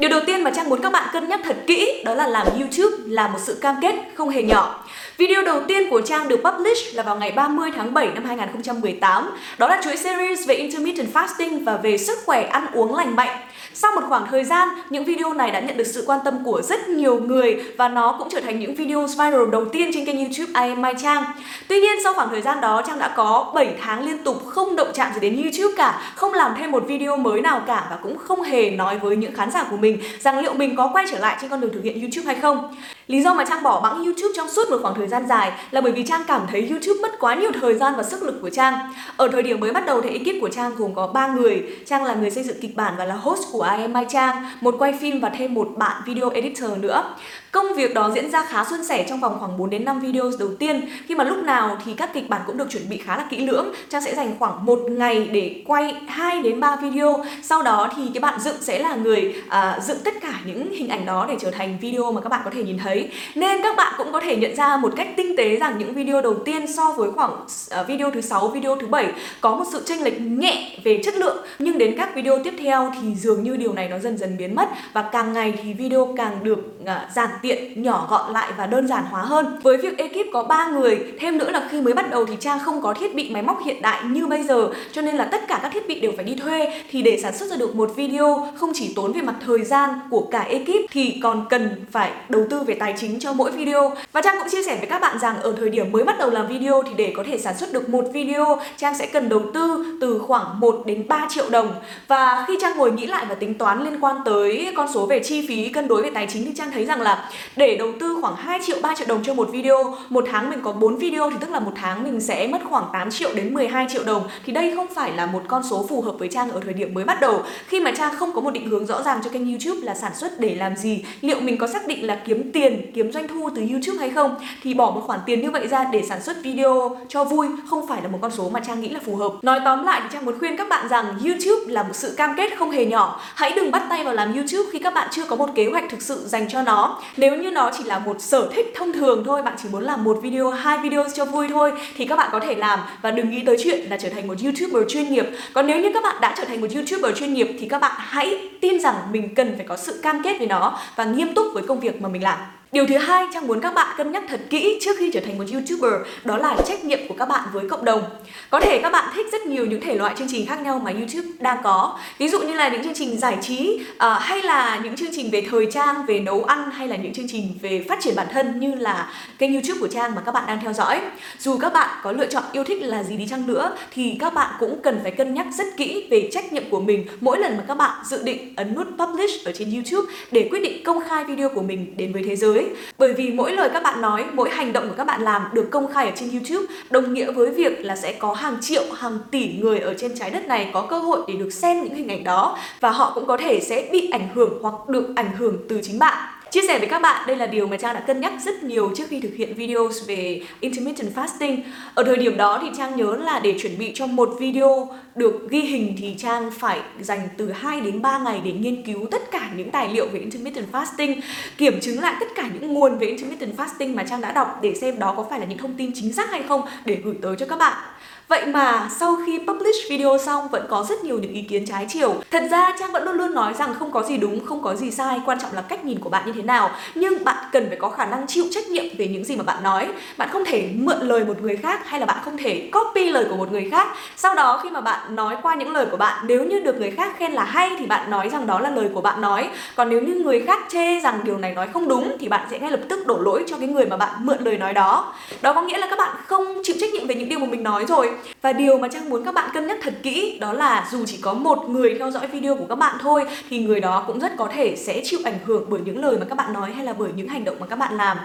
Điều 0.00 0.10
đầu 0.10 0.20
tiên 0.26 0.44
mà 0.44 0.50
Trang 0.56 0.68
muốn 0.68 0.82
các 0.82 0.92
bạn 0.92 1.08
cân 1.12 1.28
nhắc 1.28 1.40
thật 1.44 1.56
kỹ 1.66 2.02
đó 2.04 2.14
là 2.14 2.26
làm 2.26 2.46
YouTube 2.46 2.96
là 3.06 3.28
một 3.28 3.38
sự 3.42 3.58
cam 3.60 3.76
kết, 3.82 3.94
không 4.14 4.28
hề 4.28 4.42
nhỏ. 4.42 4.84
Video 5.16 5.42
đầu 5.42 5.62
tiên 5.68 5.90
của 5.90 6.00
Trang 6.00 6.28
được 6.28 6.40
publish 6.44 6.94
là 6.94 7.02
vào 7.02 7.16
ngày 7.16 7.32
30 7.32 7.70
tháng 7.76 7.94
7 7.94 8.06
năm 8.14 8.24
2018. 8.24 9.30
Đó 9.58 9.68
là 9.68 9.80
chuỗi 9.84 9.96
series 9.96 10.46
về 10.48 10.54
intermittent 10.54 11.14
fasting 11.14 11.64
và 11.64 11.76
về 11.76 11.98
sức 11.98 12.18
khỏe 12.26 12.42
ăn 12.42 12.66
uống 12.72 12.96
lành 12.96 13.16
mạnh. 13.16 13.38
Sau 13.74 13.92
một 13.94 14.02
khoảng 14.08 14.26
thời 14.30 14.44
gian, 14.44 14.68
những 14.90 15.04
video 15.04 15.32
này 15.32 15.50
đã 15.50 15.60
nhận 15.60 15.76
được 15.76 15.86
sự 15.86 16.04
quan 16.06 16.20
tâm 16.24 16.44
của 16.44 16.62
rất 16.62 16.88
nhiều 16.88 17.20
người 17.20 17.64
và 17.78 17.88
nó 17.88 18.16
cũng 18.18 18.28
trở 18.30 18.40
thành 18.40 18.60
những 18.60 18.74
video 18.74 19.06
viral 19.06 19.50
đầu 19.52 19.64
tiên 19.64 19.90
trên 19.94 20.06
kênh 20.06 20.16
YouTube 20.16 20.62
I 20.62 20.68
am 20.68 20.82
Mai 20.82 20.94
Trang. 21.02 21.24
Tuy 21.68 21.80
nhiên 21.80 21.98
sau 22.04 22.14
khoảng 22.14 22.28
thời 22.28 22.42
gian 22.42 22.60
đó 22.60 22.82
Trang 22.86 22.98
đã 22.98 23.14
có 23.16 23.52
7 23.54 23.74
tháng 23.80 24.06
liên 24.06 24.24
tục 24.24 24.46
không 24.46 24.76
động 24.76 24.88
chạm 24.94 25.12
gì 25.14 25.20
đến 25.20 25.42
YouTube 25.42 25.74
cả, 25.76 26.12
không 26.16 26.32
làm 26.32 26.54
thêm 26.58 26.70
một 26.70 26.84
video 26.88 27.16
mới 27.16 27.40
nào 27.40 27.62
cả 27.66 27.86
và 27.90 27.96
cũng 28.02 28.18
không 28.18 28.42
hề 28.42 28.70
nói 28.70 28.98
với 28.98 29.16
những 29.16 29.34
khán 29.34 29.50
giả 29.50 29.66
của 29.70 29.76
mình 29.76 29.98
rằng 30.20 30.38
liệu 30.38 30.54
mình 30.54 30.76
có 30.76 30.90
quay 30.92 31.06
trở 31.10 31.18
lại 31.18 31.36
trên 31.40 31.50
con 31.50 31.60
đường 31.60 31.72
thực 31.72 31.84
hiện 31.84 32.00
YouTube 32.00 32.26
hay 32.26 32.42
không. 32.42 32.74
Lý 33.06 33.22
do 33.22 33.34
mà 33.34 33.44
Trang 33.44 33.62
bỏ 33.62 33.80
bẵng 33.80 34.04
YouTube 34.04 34.34
trong 34.36 34.48
suốt 34.48 34.70
một 34.70 34.78
khoảng 34.82 34.94
thời 34.94 35.08
gian 35.08 35.26
dài 35.28 35.52
là 35.70 35.80
bởi 35.80 35.92
vì 35.92 36.02
Trang 36.02 36.22
cảm 36.26 36.46
thấy 36.50 36.68
YouTube 36.70 37.00
mất 37.02 37.20
quá 37.20 37.34
nhiều 37.34 37.50
thời 37.60 37.74
gian 37.74 37.94
và 37.96 38.02
sức 38.02 38.22
lực 38.22 38.38
của 38.42 38.50
Trang. 38.50 38.74
Ở 39.16 39.28
thời 39.28 39.42
điểm 39.42 39.60
mới 39.60 39.72
bắt 39.72 39.86
đầu 39.86 40.00
thì 40.00 40.10
ekip 40.10 40.40
của 40.40 40.48
Trang 40.48 40.72
gồm 40.76 40.94
có 40.94 41.06
3 41.06 41.26
người. 41.26 41.62
Trang 41.86 42.04
là 42.04 42.14
người 42.14 42.30
xây 42.30 42.44
dựng 42.44 42.56
kịch 42.60 42.76
bản 42.76 42.94
và 42.98 43.04
là 43.04 43.14
host 43.14 43.42
của 43.52 43.61
I 43.62 43.82
am 43.82 43.92
Mai 43.92 44.06
Trang, 44.08 44.44
một 44.60 44.74
quay 44.78 44.92
phim 44.92 45.20
và 45.20 45.28
thêm 45.28 45.54
một 45.54 45.68
bạn 45.76 46.02
video 46.06 46.30
editor 46.30 46.78
nữa. 46.78 47.14
Công 47.52 47.66
việc 47.76 47.94
đó 47.94 48.10
diễn 48.14 48.30
ra 48.30 48.44
khá 48.44 48.64
suôn 48.64 48.84
sẻ 48.84 49.06
trong 49.08 49.20
vòng 49.20 49.36
khoảng 49.40 49.58
4 49.58 49.70
đến 49.70 49.84
5 49.84 50.00
video 50.00 50.30
đầu 50.38 50.48
tiên 50.58 50.88
khi 51.06 51.14
mà 51.14 51.24
lúc 51.24 51.38
nào 51.38 51.78
thì 51.84 51.94
các 51.94 52.14
kịch 52.14 52.28
bản 52.28 52.42
cũng 52.46 52.56
được 52.56 52.70
chuẩn 52.70 52.88
bị 52.88 52.96
khá 52.96 53.16
là 53.16 53.26
kỹ 53.30 53.46
lưỡng. 53.46 53.72
Trang 53.88 54.02
sẽ 54.02 54.14
dành 54.14 54.34
khoảng 54.38 54.66
một 54.66 54.80
ngày 54.90 55.28
để 55.32 55.62
quay 55.66 55.94
2 56.06 56.42
đến 56.42 56.60
3 56.60 56.76
video. 56.76 57.24
Sau 57.42 57.62
đó 57.62 57.90
thì 57.96 58.02
cái 58.14 58.20
bạn 58.20 58.40
dựng 58.40 58.56
sẽ 58.60 58.78
là 58.78 58.94
người 58.94 59.34
à, 59.48 59.78
dựng 59.82 59.98
tất 60.04 60.14
cả 60.20 60.40
những 60.46 60.72
hình 60.72 60.88
ảnh 60.88 61.06
đó 61.06 61.26
để 61.28 61.36
trở 61.40 61.50
thành 61.50 61.78
video 61.80 62.12
mà 62.12 62.20
các 62.20 62.28
bạn 62.28 62.40
có 62.44 62.50
thể 62.50 62.62
nhìn 62.62 62.78
thấy. 62.78 63.08
Nên 63.34 63.62
các 63.62 63.76
bạn 63.76 63.94
cũng 63.98 64.12
có 64.12 64.20
thể 64.20 64.36
nhận 64.36 64.56
ra 64.56 64.76
một 64.76 64.92
cách 64.96 65.08
tinh 65.16 65.36
tế 65.36 65.56
rằng 65.56 65.78
những 65.78 65.94
video 65.94 66.22
đầu 66.22 66.34
tiên 66.34 66.66
so 66.66 66.92
với 66.92 67.10
khoảng 67.10 67.32
uh, 67.80 67.86
video 67.88 68.10
thứ 68.10 68.20
sáu, 68.20 68.48
video 68.48 68.76
thứ 68.76 68.86
bảy 68.86 69.12
có 69.40 69.56
một 69.56 69.64
sự 69.72 69.82
chênh 69.86 70.02
lệch 70.02 70.20
nhẹ 70.20 70.78
về 70.84 71.00
chất 71.04 71.14
lượng 71.16 71.36
nhưng 71.58 71.78
đến 71.78 71.94
các 71.98 72.14
video 72.14 72.38
tiếp 72.44 72.54
theo 72.58 72.92
thì 73.00 73.14
dường 73.14 73.42
như 73.42 73.51
như 73.52 73.58
điều 73.58 73.72
này 73.72 73.88
nó 73.88 73.98
dần 73.98 74.18
dần 74.18 74.36
biến 74.36 74.54
mất 74.54 74.68
và 74.92 75.02
càng 75.12 75.32
ngày 75.32 75.54
thì 75.62 75.72
video 75.72 76.14
càng 76.16 76.44
được 76.44 76.58
uh, 76.82 76.88
giản 77.14 77.30
tiện, 77.42 77.82
nhỏ 77.82 78.06
gọn 78.10 78.32
lại 78.32 78.52
và 78.56 78.66
đơn 78.66 78.88
giản 78.88 79.04
hóa 79.04 79.22
hơn. 79.22 79.58
Với 79.62 79.76
việc 79.76 79.98
ekip 79.98 80.26
có 80.32 80.42
3 80.42 80.68
người, 80.68 80.98
thêm 81.18 81.38
nữa 81.38 81.50
là 81.50 81.68
khi 81.70 81.80
mới 81.80 81.94
bắt 81.94 82.10
đầu 82.10 82.26
thì 82.26 82.36
Trang 82.40 82.58
không 82.58 82.82
có 82.82 82.94
thiết 82.94 83.14
bị 83.14 83.30
máy 83.30 83.42
móc 83.42 83.64
hiện 83.64 83.82
đại 83.82 84.04
như 84.04 84.26
bây 84.26 84.42
giờ, 84.42 84.70
cho 84.92 85.02
nên 85.02 85.16
là 85.16 85.24
tất 85.24 85.48
cả 85.48 85.58
các 85.62 85.72
thiết 85.72 85.88
bị 85.88 86.00
đều 86.00 86.12
phải 86.16 86.24
đi 86.24 86.34
thuê 86.34 86.82
thì 86.90 87.02
để 87.02 87.18
sản 87.22 87.36
xuất 87.36 87.50
ra 87.50 87.56
được 87.56 87.74
một 87.74 87.92
video 87.96 88.48
không 88.56 88.70
chỉ 88.74 88.92
tốn 88.96 89.12
về 89.12 89.20
mặt 89.20 89.34
thời 89.46 89.64
gian 89.64 89.90
của 90.10 90.28
cả 90.30 90.40
ekip 90.40 90.90
thì 90.90 91.20
còn 91.22 91.46
cần 91.50 91.84
phải 91.90 92.10
đầu 92.28 92.46
tư 92.50 92.62
về 92.62 92.74
tài 92.74 92.94
chính 92.98 93.20
cho 93.20 93.32
mỗi 93.32 93.50
video. 93.50 93.92
Và 94.12 94.20
Trang 94.20 94.36
cũng 94.38 94.48
chia 94.50 94.62
sẻ 94.62 94.76
với 94.76 94.86
các 94.86 95.00
bạn 95.00 95.18
rằng 95.18 95.40
ở 95.42 95.54
thời 95.58 95.70
điểm 95.70 95.92
mới 95.92 96.04
bắt 96.04 96.18
đầu 96.18 96.30
làm 96.30 96.48
video 96.48 96.82
thì 96.82 96.90
để 96.96 97.12
có 97.16 97.24
thể 97.26 97.38
sản 97.38 97.56
xuất 97.58 97.72
được 97.72 97.88
một 97.88 98.04
video, 98.12 98.60
Trang 98.76 98.94
sẽ 98.94 99.06
cần 99.06 99.28
đầu 99.28 99.42
tư 99.54 99.84
từ 100.00 100.18
khoảng 100.18 100.60
1 100.60 100.82
đến 100.86 101.08
3 101.08 101.26
triệu 101.30 101.50
đồng. 101.50 101.74
Và 102.08 102.44
khi 102.48 102.58
Trang 102.60 102.78
ngồi 102.78 102.92
nghĩ 102.92 103.06
lại 103.06 103.24
và 103.28 103.34
tính 103.42 103.54
toán 103.54 103.84
liên 103.84 104.00
quan 104.00 104.16
tới 104.24 104.72
con 104.76 104.88
số 104.94 105.06
về 105.06 105.20
chi 105.24 105.46
phí 105.48 105.68
cân 105.68 105.88
đối 105.88 106.02
về 106.02 106.10
tài 106.10 106.26
chính 106.32 106.44
thì 106.44 106.52
Trang 106.54 106.70
thấy 106.72 106.84
rằng 106.84 107.00
là 107.00 107.30
để 107.56 107.76
đầu 107.76 107.92
tư 108.00 108.18
khoảng 108.20 108.36
2 108.36 108.60
triệu 108.66 108.76
3 108.82 108.94
triệu 108.94 109.06
đồng 109.06 109.22
cho 109.24 109.34
một 109.34 109.48
video, 109.52 109.96
một 110.08 110.24
tháng 110.32 110.50
mình 110.50 110.60
có 110.62 110.72
4 110.72 110.96
video 110.96 111.30
thì 111.30 111.36
tức 111.40 111.50
là 111.50 111.60
một 111.60 111.72
tháng 111.74 112.02
mình 112.04 112.20
sẽ 112.20 112.46
mất 112.46 112.58
khoảng 112.70 112.84
8 112.92 113.10
triệu 113.10 113.30
đến 113.34 113.54
12 113.54 113.86
triệu 113.88 114.04
đồng. 114.04 114.22
Thì 114.44 114.52
đây 114.52 114.72
không 114.76 114.86
phải 114.94 115.12
là 115.12 115.26
một 115.26 115.42
con 115.48 115.62
số 115.70 115.86
phù 115.88 116.00
hợp 116.00 116.14
với 116.18 116.28
Trang 116.28 116.50
ở 116.50 116.60
thời 116.64 116.72
điểm 116.72 116.94
mới 116.94 117.04
bắt 117.04 117.20
đầu. 117.20 117.42
Khi 117.66 117.80
mà 117.80 117.92
Trang 117.98 118.16
không 118.16 118.32
có 118.32 118.40
một 118.40 118.50
định 118.50 118.66
hướng 118.68 118.86
rõ 118.86 119.02
ràng 119.02 119.20
cho 119.24 119.30
kênh 119.30 119.48
YouTube 119.48 119.80
là 119.82 119.94
sản 119.94 120.12
xuất 120.14 120.40
để 120.40 120.54
làm 120.54 120.76
gì, 120.76 121.04
liệu 121.20 121.40
mình 121.40 121.58
có 121.58 121.66
xác 121.66 121.86
định 121.86 122.06
là 122.06 122.20
kiếm 122.26 122.52
tiền, 122.52 122.90
kiếm 122.94 123.12
doanh 123.12 123.28
thu 123.28 123.50
từ 123.54 123.62
YouTube 123.70 123.98
hay 123.98 124.10
không, 124.10 124.34
thì 124.62 124.74
bỏ 124.74 124.90
một 124.90 125.02
khoản 125.06 125.20
tiền 125.26 125.40
như 125.40 125.50
vậy 125.50 125.68
ra 125.68 125.84
để 125.92 126.02
sản 126.02 126.22
xuất 126.22 126.36
video 126.42 126.96
cho 127.08 127.24
vui 127.24 127.46
không 127.70 127.86
phải 127.86 128.02
là 128.02 128.08
một 128.08 128.18
con 128.22 128.30
số 128.30 128.48
mà 128.48 128.60
Trang 128.60 128.80
nghĩ 128.80 128.88
là 128.88 129.00
phù 129.04 129.16
hợp. 129.16 129.32
Nói 129.42 129.60
tóm 129.64 129.84
lại 129.84 130.00
thì 130.02 130.08
Trang 130.12 130.24
muốn 130.24 130.38
khuyên 130.38 130.56
các 130.56 130.68
bạn 130.68 130.88
rằng 130.88 131.04
YouTube 131.24 131.72
là 131.72 131.82
một 131.82 131.94
sự 131.96 132.14
cam 132.16 132.34
kết 132.36 132.58
không 132.58 132.70
hề 132.70 132.84
nhỏ 132.84 133.20
hãy 133.34 133.52
đừng 133.56 133.70
bắt 133.70 133.82
tay 133.90 134.04
vào 134.04 134.14
làm 134.14 134.34
YouTube 134.34 134.70
khi 134.72 134.78
các 134.78 134.94
bạn 134.94 135.08
chưa 135.10 135.24
có 135.24 135.36
một 135.36 135.50
kế 135.54 135.66
hoạch 135.70 135.84
thực 135.90 136.02
sự 136.02 136.22
dành 136.26 136.48
cho 136.48 136.62
nó. 136.62 137.00
Nếu 137.16 137.36
như 137.36 137.50
nó 137.50 137.70
chỉ 137.78 137.84
là 137.84 137.98
một 137.98 138.16
sở 138.20 138.48
thích 138.54 138.72
thông 138.74 138.92
thường 138.92 139.22
thôi, 139.26 139.42
bạn 139.42 139.54
chỉ 139.62 139.68
muốn 139.72 139.82
làm 139.82 140.04
một 140.04 140.18
video, 140.22 140.50
hai 140.50 140.78
video 140.78 141.04
cho 141.14 141.24
vui 141.24 141.48
thôi, 141.48 141.72
thì 141.96 142.04
các 142.04 142.16
bạn 142.16 142.28
có 142.32 142.40
thể 142.40 142.54
làm. 142.54 142.80
Và 143.02 143.10
đừng 143.10 143.30
nghĩ 143.30 143.42
tới 143.46 143.56
chuyện 143.64 143.80
là 143.90 143.96
trở 143.96 144.08
thành 144.08 144.28
một 144.28 144.34
youtuber 144.44 144.82
chuyên 144.88 145.12
nghiệp. 145.12 145.26
Còn 145.52 145.66
nếu 145.66 145.80
như 145.80 145.90
các 145.94 146.02
bạn 146.02 146.16
đã 146.20 146.34
trở 146.38 146.44
thành 146.44 146.60
một 146.60 146.68
youtuber 146.74 147.18
chuyên 147.18 147.34
nghiệp, 147.34 147.56
thì 147.60 147.68
các 147.68 147.78
bạn 147.78 147.92
hãy 147.96 148.50
tin 148.60 148.80
rằng 148.80 148.94
mình 149.12 149.34
cần 149.34 149.54
phải 149.56 149.66
có 149.68 149.76
sự 149.76 150.00
cam 150.02 150.22
kết 150.22 150.38
với 150.38 150.46
nó 150.46 150.78
và 150.96 151.04
nghiêm 151.04 151.34
túc 151.34 151.46
với 151.54 151.62
công 151.68 151.80
việc 151.80 152.02
mà 152.02 152.08
mình 152.08 152.22
làm. 152.22 152.38
Điều 152.72 152.86
thứ 152.86 152.96
hai 152.98 153.26
Trang 153.34 153.46
muốn 153.46 153.60
các 153.60 153.74
bạn 153.74 153.94
cân 153.98 154.12
nhắc 154.12 154.24
thật 154.28 154.40
kỹ 154.50 154.78
trước 154.80 154.96
khi 154.98 155.10
trở 155.10 155.20
thành 155.20 155.38
một 155.38 155.44
YouTuber 155.52 155.92
đó 156.24 156.36
là 156.36 156.56
trách 156.66 156.84
nhiệm 156.84 156.98
của 157.08 157.14
các 157.18 157.28
bạn 157.28 157.48
với 157.52 157.68
cộng 157.68 157.84
đồng. 157.84 158.02
Có 158.50 158.60
thể 158.60 158.78
các 158.82 158.92
bạn 158.92 159.12
thích 159.14 159.26
rất 159.32 159.46
nhiều 159.46 159.66
những 159.66 159.80
thể 159.80 159.94
loại 159.94 160.14
chương 160.18 160.28
trình 160.30 160.46
khác 160.46 160.60
nhau 160.60 160.78
mà 160.84 160.90
YouTube 160.90 161.28
đang 161.38 161.58
có. 161.62 161.98
Ví 162.18 162.28
dụ 162.28 162.40
như 162.40 162.54
là 162.54 162.68
những 162.68 162.84
chương 162.84 162.94
trình 162.94 163.18
giải 163.18 163.38
trí 163.40 163.80
uh, 163.90 164.02
hay 164.20 164.42
là 164.42 164.80
những 164.84 164.96
chương 164.96 165.08
trình 165.12 165.30
về 165.30 165.46
thời 165.50 165.66
trang, 165.72 166.06
về 166.06 166.20
nấu 166.20 166.44
ăn 166.44 166.70
hay 166.70 166.88
là 166.88 166.96
những 166.96 167.14
chương 167.14 167.28
trình 167.28 167.48
về 167.62 167.84
phát 167.88 167.98
triển 168.00 168.16
bản 168.16 168.26
thân 168.32 168.60
như 168.60 168.74
là 168.74 169.12
kênh 169.38 169.52
YouTube 169.52 169.80
của 169.80 169.88
Trang 169.88 170.14
mà 170.14 170.22
các 170.26 170.32
bạn 170.32 170.44
đang 170.46 170.60
theo 170.60 170.72
dõi. 170.72 171.00
Dù 171.38 171.58
các 171.58 171.72
bạn 171.72 171.90
có 172.02 172.12
lựa 172.12 172.26
chọn 172.26 172.42
yêu 172.52 172.64
thích 172.64 172.82
là 172.82 173.02
gì 173.02 173.16
đi 173.16 173.26
chăng 173.30 173.46
nữa 173.46 173.76
thì 173.94 174.16
các 174.20 174.34
bạn 174.34 174.54
cũng 174.58 174.80
cần 174.82 175.00
phải 175.02 175.10
cân 175.10 175.34
nhắc 175.34 175.46
rất 175.58 175.66
kỹ 175.76 176.06
về 176.10 176.28
trách 176.32 176.52
nhiệm 176.52 176.70
của 176.70 176.80
mình 176.80 177.06
mỗi 177.20 177.38
lần 177.38 177.56
mà 177.56 177.64
các 177.68 177.74
bạn 177.74 178.04
dự 178.04 178.22
định 178.22 178.52
ấn 178.56 178.74
nút 178.74 178.86
publish 178.98 179.44
ở 179.44 179.52
trên 179.52 179.72
YouTube 179.72 180.12
để 180.30 180.48
quyết 180.50 180.60
định 180.60 180.84
công 180.84 181.00
khai 181.08 181.24
video 181.24 181.48
của 181.48 181.62
mình 181.62 181.96
đến 181.96 182.12
với 182.12 182.22
thế 182.26 182.36
giới 182.36 182.61
giới 182.62 182.74
bởi 182.98 183.12
vì 183.12 183.30
mỗi 183.30 183.52
lời 183.52 183.70
các 183.72 183.82
bạn 183.82 184.00
nói, 184.00 184.24
mỗi 184.32 184.50
hành 184.50 184.72
động 184.72 184.88
của 184.88 184.94
các 184.96 185.06
bạn 185.06 185.22
làm 185.22 185.42
được 185.52 185.68
công 185.70 185.92
khai 185.92 186.06
ở 186.06 186.12
trên 186.16 186.30
youtube, 186.30 186.74
đồng 186.90 187.14
nghĩa 187.14 187.32
với 187.32 187.50
việc 187.50 187.84
là 187.84 187.96
sẽ 187.96 188.12
có 188.12 188.34
hàng 188.34 188.56
triệu, 188.60 188.82
hàng 188.96 189.18
tỷ 189.30 189.52
người 189.60 189.78
ở 189.78 189.94
trên 189.98 190.18
trái 190.18 190.30
đất 190.30 190.46
này 190.46 190.70
có 190.72 190.82
cơ 190.82 190.98
hội 190.98 191.20
để 191.28 191.34
được 191.34 191.50
xem 191.50 191.82
những 191.82 191.94
hình 191.94 192.08
ảnh 192.08 192.24
đó 192.24 192.58
và 192.80 192.90
họ 192.90 193.12
cũng 193.14 193.26
có 193.26 193.36
thể 193.36 193.60
sẽ 193.60 193.88
bị 193.92 194.10
ảnh 194.10 194.28
hưởng 194.34 194.58
hoặc 194.62 194.88
được 194.88 195.12
ảnh 195.16 195.36
hưởng 195.36 195.58
từ 195.68 195.80
chính 195.82 195.98
bạn. 195.98 196.41
Chia 196.52 196.62
sẻ 196.68 196.78
với 196.78 196.88
các 196.88 197.02
bạn, 197.02 197.26
đây 197.26 197.36
là 197.36 197.46
điều 197.46 197.66
mà 197.66 197.76
Trang 197.76 197.94
đã 197.94 198.00
cân 198.00 198.20
nhắc 198.20 198.32
rất 198.44 198.62
nhiều 198.62 198.92
trước 198.96 199.04
khi 199.08 199.20
thực 199.20 199.34
hiện 199.36 199.54
videos 199.54 200.06
về 200.06 200.42
intermittent 200.60 201.14
fasting. 201.14 201.58
Ở 201.94 202.04
thời 202.04 202.16
điểm 202.16 202.36
đó 202.36 202.58
thì 202.62 202.68
Trang 202.76 202.96
nhớ 202.96 203.16
là 203.16 203.40
để 203.44 203.54
chuẩn 203.58 203.78
bị 203.78 203.92
cho 203.94 204.06
một 204.06 204.36
video 204.38 204.88
được 205.14 205.50
ghi 205.50 205.60
hình 205.60 205.94
thì 205.98 206.14
Trang 206.18 206.50
phải 206.58 206.80
dành 207.00 207.28
từ 207.36 207.52
2 207.52 207.80
đến 207.80 208.02
3 208.02 208.18
ngày 208.18 208.40
để 208.44 208.52
nghiên 208.52 208.82
cứu 208.82 209.06
tất 209.10 209.30
cả 209.30 209.50
những 209.56 209.70
tài 209.70 209.88
liệu 209.88 210.06
về 210.12 210.20
intermittent 210.20 210.72
fasting, 210.72 211.20
kiểm 211.56 211.80
chứng 211.80 212.00
lại 212.00 212.14
tất 212.20 212.26
cả 212.34 212.50
những 212.54 212.74
nguồn 212.74 212.98
về 212.98 213.06
intermittent 213.06 213.56
fasting 213.56 213.94
mà 213.94 214.04
Trang 214.04 214.20
đã 214.20 214.32
đọc 214.32 214.58
để 214.62 214.74
xem 214.74 214.98
đó 214.98 215.14
có 215.16 215.26
phải 215.30 215.40
là 215.40 215.46
những 215.46 215.58
thông 215.58 215.74
tin 215.74 215.90
chính 215.94 216.12
xác 216.12 216.30
hay 216.30 216.42
không 216.48 216.62
để 216.84 216.98
gửi 217.04 217.14
tới 217.22 217.36
cho 217.38 217.46
các 217.46 217.58
bạn. 217.58 217.91
Vậy 218.32 218.46
mà 218.46 218.88
sau 218.98 219.18
khi 219.26 219.38
publish 219.46 219.90
video 219.90 220.18
xong 220.18 220.48
vẫn 220.48 220.66
có 220.68 220.86
rất 220.88 221.04
nhiều 221.04 221.18
những 221.18 221.32
ý 221.32 221.42
kiến 221.42 221.66
trái 221.66 221.86
chiều. 221.88 222.14
Thật 222.30 222.42
ra 222.50 222.72
Trang 222.78 222.92
vẫn 222.92 223.04
luôn 223.04 223.14
luôn 223.14 223.34
nói 223.34 223.54
rằng 223.58 223.74
không 223.78 223.90
có 223.90 224.02
gì 224.02 224.16
đúng, 224.16 224.46
không 224.46 224.62
có 224.62 224.74
gì 224.74 224.90
sai, 224.90 225.20
quan 225.26 225.40
trọng 225.40 225.52
là 225.52 225.62
cách 225.62 225.84
nhìn 225.84 225.98
của 226.00 226.10
bạn 226.10 226.22
như 226.26 226.32
thế 226.32 226.42
nào. 226.42 226.70
Nhưng 226.94 227.24
bạn 227.24 227.36
cần 227.52 227.68
phải 227.68 227.76
có 227.76 227.88
khả 227.88 228.06
năng 228.06 228.26
chịu 228.26 228.44
trách 228.50 228.68
nhiệm 228.68 228.84
về 228.98 229.08
những 229.08 229.24
gì 229.24 229.36
mà 229.36 229.42
bạn 229.42 229.62
nói. 229.62 229.88
Bạn 230.16 230.28
không 230.32 230.44
thể 230.44 230.68
mượn 230.74 231.00
lời 231.00 231.24
một 231.24 231.42
người 231.42 231.56
khác 231.56 231.88
hay 231.88 232.00
là 232.00 232.06
bạn 232.06 232.16
không 232.24 232.36
thể 232.36 232.70
copy 232.72 233.08
lời 233.08 233.26
của 233.30 233.36
một 233.36 233.52
người 233.52 233.68
khác. 233.70 233.88
Sau 234.16 234.34
đó 234.34 234.60
khi 234.62 234.70
mà 234.70 234.80
bạn 234.80 235.16
nói 235.16 235.36
qua 235.42 235.54
những 235.54 235.72
lời 235.72 235.86
của 235.90 235.96
bạn, 235.96 236.24
nếu 236.26 236.44
như 236.44 236.60
được 236.60 236.76
người 236.76 236.90
khác 236.90 237.12
khen 237.18 237.32
là 237.32 237.44
hay 237.44 237.70
thì 237.78 237.86
bạn 237.86 238.10
nói 238.10 238.28
rằng 238.28 238.46
đó 238.46 238.60
là 238.60 238.70
lời 238.70 238.88
của 238.94 239.00
bạn 239.00 239.20
nói. 239.20 239.48
Còn 239.76 239.88
nếu 239.88 240.00
như 240.00 240.14
người 240.14 240.40
khác 240.40 240.62
chê 240.68 241.00
rằng 241.00 241.20
điều 241.24 241.38
này 241.38 241.54
nói 241.54 241.68
không 241.72 241.88
đúng 241.88 242.16
thì 242.20 242.28
bạn 242.28 242.46
sẽ 242.50 242.58
ngay 242.58 242.70
lập 242.70 242.80
tức 242.88 243.06
đổ 243.06 243.18
lỗi 243.18 243.44
cho 243.46 243.56
cái 243.56 243.68
người 243.68 243.86
mà 243.86 243.96
bạn 243.96 244.10
mượn 244.18 244.38
lời 244.44 244.58
nói 244.58 244.72
đó. 244.72 245.14
Đó 245.42 245.52
có 245.52 245.62
nghĩa 245.62 245.78
là 245.78 245.86
các 245.90 245.98
bạn 245.98 246.16
không 246.26 246.44
chịu 246.62 246.76
trách 246.80 246.90
nhiệm 246.90 247.06
về 247.06 247.14
những 247.14 247.28
điều 247.28 247.38
mà 247.38 247.46
mình 247.46 247.62
nói 247.62 247.84
rồi 247.88 248.10
và 248.42 248.52
điều 248.52 248.78
mà 248.78 248.88
Trang 248.88 249.10
muốn 249.10 249.24
các 249.24 249.34
bạn 249.34 249.50
cân 249.54 249.66
nhắc 249.66 249.78
thật 249.82 249.94
kỹ 250.02 250.38
đó 250.40 250.52
là 250.52 250.88
dù 250.92 251.04
chỉ 251.06 251.18
có 251.22 251.34
một 251.34 251.68
người 251.68 251.94
theo 251.98 252.10
dõi 252.10 252.26
video 252.26 252.56
của 252.56 252.66
các 252.68 252.78
bạn 252.78 252.96
thôi, 253.00 253.24
thì 253.50 253.58
người 253.58 253.80
đó 253.80 254.04
cũng 254.06 254.20
rất 254.20 254.32
có 254.36 254.48
thể 254.54 254.76
sẽ 254.76 255.00
chịu 255.04 255.20
ảnh 255.24 255.38
hưởng 255.44 255.64
bởi 255.68 255.80
những 255.84 255.98
lời 255.98 256.16
mà 256.20 256.26
các 256.28 256.34
bạn 256.34 256.52
nói 256.52 256.72
hay 256.72 256.84
là 256.84 256.92
bởi 256.92 257.10
những 257.16 257.28
hành 257.28 257.44
động 257.44 257.56
mà 257.60 257.66
các 257.66 257.76
bạn 257.76 257.96
làm. 257.96 258.16